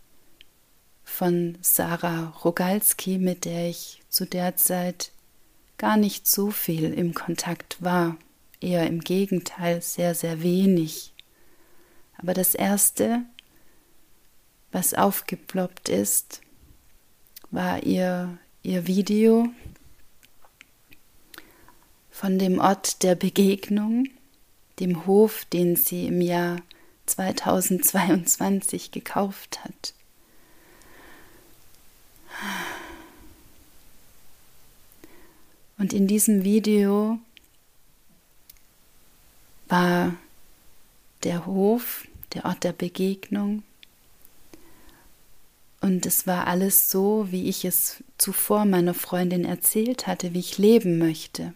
von 1.05 1.57
Sarah 1.61 2.35
Rogalski, 2.45 3.19
mit 3.19 3.45
der 3.45 3.69
ich 3.69 4.03
zu 4.09 4.27
der 4.27 4.57
Zeit 4.57 5.13
gar 5.79 5.97
nicht 5.97 6.27
so 6.27 6.51
viel 6.51 6.93
im 6.93 7.15
Kontakt 7.15 7.83
war, 7.83 8.17
eher 8.61 8.87
im 8.87 9.01
Gegenteil 9.01 9.83
sehr, 9.83 10.15
sehr 10.15 10.43
wenig. 10.43 11.13
Aber 12.19 12.35
das 12.35 12.55
Erste, 12.55 13.23
was 14.73 14.95
aufgeploppt 14.95 15.89
ist, 15.89 16.41
war 17.51 17.83
ihr, 17.83 18.39
ihr 18.63 18.87
Video 18.87 19.49
von 22.11 22.39
dem 22.39 22.59
Ort 22.59 23.03
der 23.03 23.15
Begegnung, 23.15 24.09
dem 24.81 25.07
Hof, 25.07 25.45
den 25.45 25.77
sie 25.77 26.07
im 26.07 26.21
Jahr 26.21 26.57
2022 27.07 28.91
gekauft 28.91 29.65
hat. 29.65 29.95
Und 35.79 35.93
in 35.93 36.07
diesem 36.07 36.43
Video 36.45 37.19
war 39.69 40.15
der 41.23 41.47
Hof, 41.47 42.07
der 42.35 42.45
Ort 42.45 42.65
der 42.65 42.73
Begegnung. 42.73 43.63
Und 45.81 46.07
es 46.07 46.27
war 46.27 46.47
alles 46.47 46.91
so, 46.91 47.31
wie 47.31 47.49
ich 47.49 47.65
es 47.65 48.03
zuvor 48.19 48.65
meiner 48.65 48.95
Freundin 48.95 49.45
erzählt 49.45 50.07
hatte, 50.07 50.35
wie 50.35 50.41
ich 50.41 50.59
leben 50.59 50.99
möchte. 50.99 51.53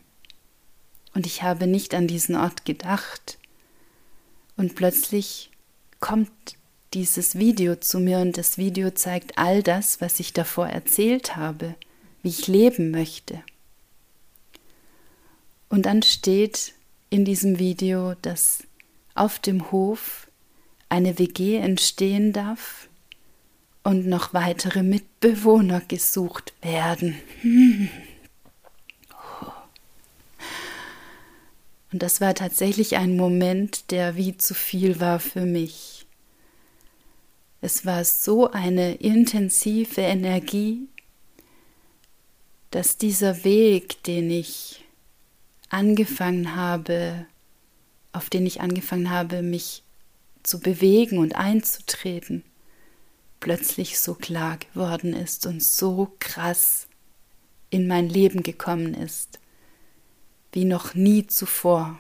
Und 1.15 1.27
ich 1.27 1.43
habe 1.43 1.67
nicht 1.67 1.95
an 1.95 2.07
diesen 2.07 2.37
Ort 2.37 2.65
gedacht. 2.65 3.39
Und 4.61 4.75
plötzlich 4.75 5.49
kommt 6.01 6.31
dieses 6.93 7.39
Video 7.39 7.77
zu 7.77 7.99
mir 7.99 8.19
und 8.19 8.37
das 8.37 8.59
Video 8.59 8.91
zeigt 8.91 9.39
all 9.39 9.63
das, 9.63 10.03
was 10.03 10.21
ich 10.21 10.35
davor 10.35 10.69
erzählt 10.69 11.35
habe, 11.35 11.77
wie 12.23 12.29
ich 12.29 12.47
leben 12.47 12.91
möchte. 12.91 13.43
Und 15.71 15.87
dann 15.87 16.03
steht 16.03 16.75
in 17.09 17.25
diesem 17.25 17.59
Video, 17.59 18.13
dass 18.21 18.65
auf 19.15 19.39
dem 19.39 19.73
Hof 19.73 20.29
eine 20.91 21.19
WG 21.19 21.57
entstehen 21.57 22.35
darf 22.35 22.91
und 23.83 24.07
noch 24.07 24.35
weitere 24.35 24.83
Mitbewohner 24.83 25.81
gesucht 25.89 26.53
werden. 26.61 27.19
Und 31.93 32.03
das 32.03 32.21
war 32.21 32.35
tatsächlich 32.35 32.97
ein 32.97 33.17
Moment, 33.17 33.91
der 33.91 34.17
wie 34.17 34.37
zu 34.37 34.55
viel 34.55 35.01
war 35.01 35.19
für 35.19 35.45
mich. 35.45 36.07
Es 37.61 37.85
war 37.85 38.05
so 38.05 38.51
eine 38.51 38.95
intensive 38.95 40.01
Energie, 40.01 40.89
dass 42.71 42.97
dieser 42.97 43.45
Weg, 43.45 44.03
den 44.05 44.31
ich 44.31 44.85
angefangen 45.69 46.55
habe, 46.55 47.27
auf 48.13 48.31
den 48.31 48.47
ich 48.47 48.61
angefangen 48.61 49.11
habe, 49.11 49.43
mich 49.43 49.83
zu 50.43 50.61
bewegen 50.61 51.19
und 51.19 51.35
einzutreten, 51.35 52.45
plötzlich 53.41 53.99
so 53.99 54.15
klar 54.15 54.59
geworden 54.59 55.13
ist 55.13 55.47
und 55.47 55.63
so 55.63 56.13
krass 56.19 56.89
in 57.69 57.87
mein 57.87 58.09
Leben 58.09 58.43
gekommen 58.43 58.95
ist, 58.95 59.40
wie 60.53 60.65
noch 60.65 60.95
nie 60.95 61.27
zuvor. 61.27 61.99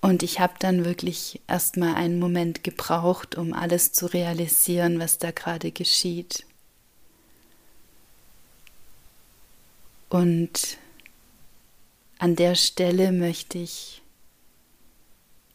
Und 0.00 0.22
ich 0.22 0.38
habe 0.38 0.54
dann 0.58 0.84
wirklich 0.84 1.40
erstmal 1.46 1.94
einen 1.94 2.18
Moment 2.18 2.62
gebraucht, 2.62 3.36
um 3.36 3.54
alles 3.54 3.92
zu 3.92 4.04
realisieren, 4.04 5.00
was 5.00 5.16
da 5.16 5.30
gerade 5.30 5.72
geschieht. 5.72 6.44
Und 10.10 10.76
an 12.18 12.36
der 12.36 12.54
Stelle 12.54 13.12
möchte 13.12 13.58
ich 13.58 14.02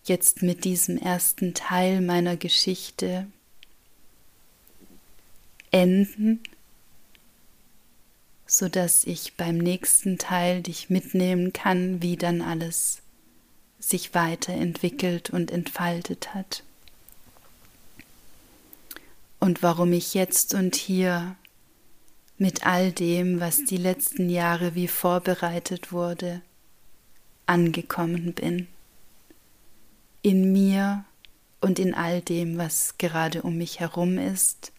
jetzt 0.06 0.42
mit 0.42 0.66
diesem 0.66 0.98
ersten 0.98 1.54
Teil 1.54 2.02
meiner 2.02 2.36
Geschichte 2.36 3.28
enden, 5.72 6.42
sodass 8.50 9.04
ich 9.04 9.36
beim 9.36 9.60
nächsten 9.60 10.18
Teil 10.18 10.64
dich 10.64 10.90
mitnehmen 10.90 11.54
kann, 11.54 12.02
wie 12.02 12.18
dann 12.18 12.42
alles 12.42 13.04
sich 13.80 14.16
weiterentwickelt 14.16 15.30
und 15.30 15.52
entfaltet 15.52 16.34
hat. 16.34 16.64
Und 19.40 19.62
warum 19.62 19.94
ich 19.94 20.16
jetzt 20.16 20.56
und 20.56 20.76
hier 20.76 21.36
mit 22.40 22.66
all 22.66 22.92
dem, 22.92 23.40
was 23.40 23.66
die 23.66 23.78
letzten 23.78 24.32
Jahre 24.32 24.74
wie 24.74 24.88
vorbereitet 24.88 25.92
wurde, 25.92 26.42
angekommen 27.46 28.34
bin. 28.34 28.68
In 30.24 30.52
mir 30.52 31.06
und 31.62 31.78
in 31.78 31.94
all 31.94 32.22
dem, 32.22 32.58
was 32.58 32.98
gerade 32.98 33.44
um 33.44 33.58
mich 33.58 33.80
herum 33.80 34.18
ist 34.18 34.72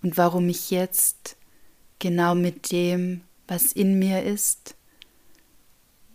und 0.00 0.16
warum 0.16 0.48
ich 0.48 0.70
jetzt 0.70 1.36
genau 2.00 2.34
mit 2.34 2.72
dem, 2.72 3.20
was 3.46 3.72
in 3.72 3.98
mir 3.98 4.24
ist, 4.24 4.74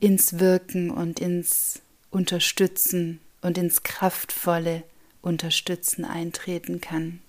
ins 0.01 0.39
Wirken 0.39 0.91
und 0.91 1.21
ins 1.21 1.81
Unterstützen 2.11 3.21
und 3.41 3.57
ins 3.57 3.83
kraftvolle 3.83 4.83
Unterstützen 5.21 6.03
eintreten 6.05 6.81
kann. 6.81 7.21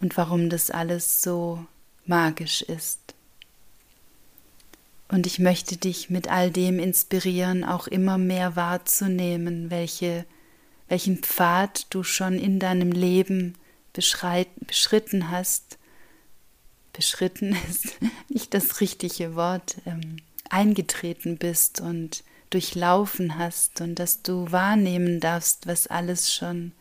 Und 0.00 0.16
warum 0.16 0.50
das 0.50 0.70
alles 0.70 1.22
so 1.22 1.64
magisch 2.06 2.62
ist. 2.62 3.14
Und 5.08 5.26
ich 5.26 5.38
möchte 5.38 5.76
dich 5.76 6.10
mit 6.10 6.28
all 6.28 6.50
dem 6.50 6.78
inspirieren, 6.78 7.64
auch 7.64 7.86
immer 7.86 8.18
mehr 8.18 8.56
wahrzunehmen, 8.56 9.70
welche, 9.70 10.24
welchen 10.88 11.18
Pfad 11.18 11.86
du 11.90 12.02
schon 12.02 12.38
in 12.38 12.58
deinem 12.58 12.90
Leben 12.90 13.54
beschritten 13.92 15.30
hast. 15.30 15.78
Beschritten 16.94 17.56
ist 17.68 17.98
nicht 18.30 18.54
das 18.54 18.80
richtige 18.80 19.34
Wort, 19.36 19.76
ähm, 19.84 20.16
eingetreten 20.48 21.36
bist 21.36 21.80
und 21.80 22.24
durchlaufen 22.50 23.36
hast 23.36 23.80
und 23.80 23.96
dass 23.98 24.22
du 24.22 24.50
wahrnehmen 24.52 25.20
darfst, 25.20 25.66
was 25.66 25.88
alles 25.88 26.32
schon 26.32 26.72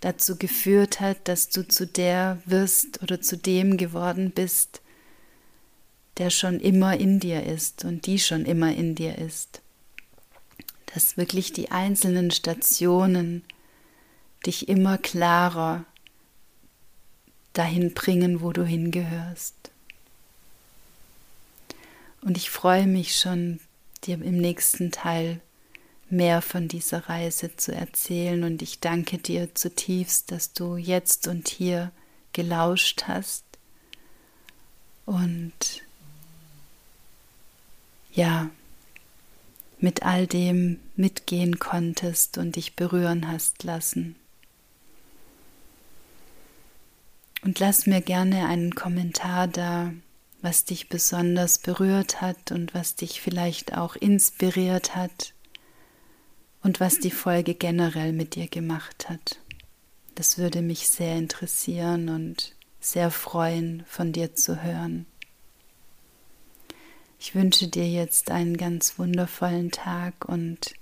dazu 0.00 0.36
geführt 0.36 1.00
hat, 1.00 1.28
dass 1.28 1.48
du 1.48 1.66
zu 1.66 1.86
der 1.86 2.42
wirst 2.44 3.02
oder 3.02 3.20
zu 3.20 3.36
dem 3.36 3.76
geworden 3.76 4.32
bist, 4.32 4.82
der 6.18 6.30
schon 6.30 6.60
immer 6.60 6.96
in 6.96 7.20
dir 7.20 7.44
ist 7.44 7.84
und 7.84 8.06
die 8.06 8.18
schon 8.18 8.44
immer 8.44 8.74
in 8.74 8.94
dir 8.94 9.18
ist. 9.18 9.62
Dass 10.94 11.16
wirklich 11.16 11.52
die 11.52 11.70
einzelnen 11.70 12.30
Stationen 12.30 13.44
dich 14.44 14.68
immer 14.68 14.98
klarer 14.98 15.84
dahin 17.58 17.94
bringen, 17.94 18.40
wo 18.40 18.52
du 18.52 18.64
hingehörst. 18.64 19.54
Und 22.20 22.36
ich 22.36 22.50
freue 22.50 22.86
mich 22.86 23.16
schon, 23.16 23.60
dir 24.04 24.14
im 24.14 24.38
nächsten 24.38 24.90
Teil 24.90 25.40
mehr 26.10 26.42
von 26.42 26.68
dieser 26.68 27.08
Reise 27.08 27.56
zu 27.56 27.74
erzählen. 27.74 28.44
Und 28.44 28.62
ich 28.62 28.80
danke 28.80 29.18
dir 29.18 29.54
zutiefst, 29.54 30.30
dass 30.32 30.52
du 30.52 30.76
jetzt 30.76 31.26
und 31.26 31.48
hier 31.48 31.92
gelauscht 32.32 33.04
hast 33.06 33.44
und 35.06 35.82
ja, 38.12 38.50
mit 39.78 40.02
all 40.02 40.26
dem 40.26 40.80
mitgehen 40.96 41.58
konntest 41.58 42.38
und 42.38 42.56
dich 42.56 42.76
berühren 42.76 43.28
hast 43.28 43.62
lassen. 43.62 44.16
Und 47.46 47.60
lass 47.60 47.86
mir 47.86 48.00
gerne 48.00 48.48
einen 48.48 48.74
Kommentar 48.74 49.46
da, 49.46 49.92
was 50.42 50.64
dich 50.64 50.88
besonders 50.88 51.58
berührt 51.58 52.20
hat 52.20 52.50
und 52.50 52.74
was 52.74 52.96
dich 52.96 53.20
vielleicht 53.20 53.78
auch 53.78 53.94
inspiriert 53.94 54.96
hat 54.96 55.32
und 56.64 56.80
was 56.80 56.98
die 56.98 57.12
Folge 57.12 57.54
generell 57.54 58.12
mit 58.12 58.34
dir 58.34 58.48
gemacht 58.48 59.08
hat. 59.08 59.38
Das 60.16 60.38
würde 60.38 60.60
mich 60.60 60.88
sehr 60.88 61.14
interessieren 61.14 62.08
und 62.08 62.56
sehr 62.80 63.12
freuen, 63.12 63.84
von 63.86 64.12
dir 64.12 64.34
zu 64.34 64.64
hören. 64.64 65.06
Ich 67.20 67.36
wünsche 67.36 67.68
dir 67.68 67.88
jetzt 67.88 68.32
einen 68.32 68.56
ganz 68.56 68.98
wundervollen 68.98 69.70
Tag 69.70 70.28
und 70.28 70.74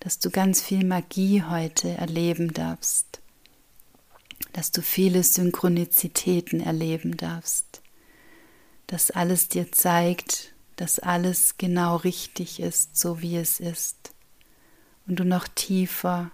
dass 0.00 0.18
du 0.18 0.30
ganz 0.30 0.62
viel 0.62 0.84
Magie 0.84 1.44
heute 1.44 1.90
erleben 1.90 2.52
darfst, 2.52 3.20
dass 4.52 4.70
du 4.70 4.82
viele 4.82 5.22
Synchronizitäten 5.22 6.60
erleben 6.60 7.16
darfst, 7.16 7.82
dass 8.86 9.10
alles 9.10 9.48
dir 9.48 9.70
zeigt, 9.72 10.54
dass 10.76 10.98
alles 10.98 11.56
genau 11.58 11.96
richtig 11.96 12.60
ist, 12.60 12.96
so 12.96 13.20
wie 13.20 13.36
es 13.36 13.60
ist, 13.60 14.12
und 15.06 15.16
du 15.20 15.24
noch 15.24 15.48
tiefer 15.48 16.30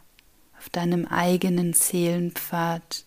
auf 0.58 0.68
deinem 0.70 1.06
eigenen 1.06 1.72
Seelenpfad 1.72 3.04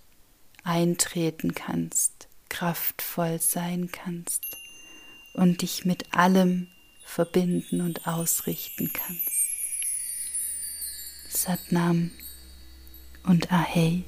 eintreten 0.64 1.56
kannst, 1.56 2.28
kraftvoll 2.50 3.40
sein 3.40 3.90
kannst 3.92 4.44
und 5.34 5.62
dich 5.62 5.86
mit 5.86 6.14
allem 6.14 6.68
verbinden 7.06 7.82
und 7.82 8.08
ausrichten 8.08 8.92
kannst. 8.94 9.32
Satnam 11.30 12.12
und 13.24 13.52
Ahei. 13.52 14.04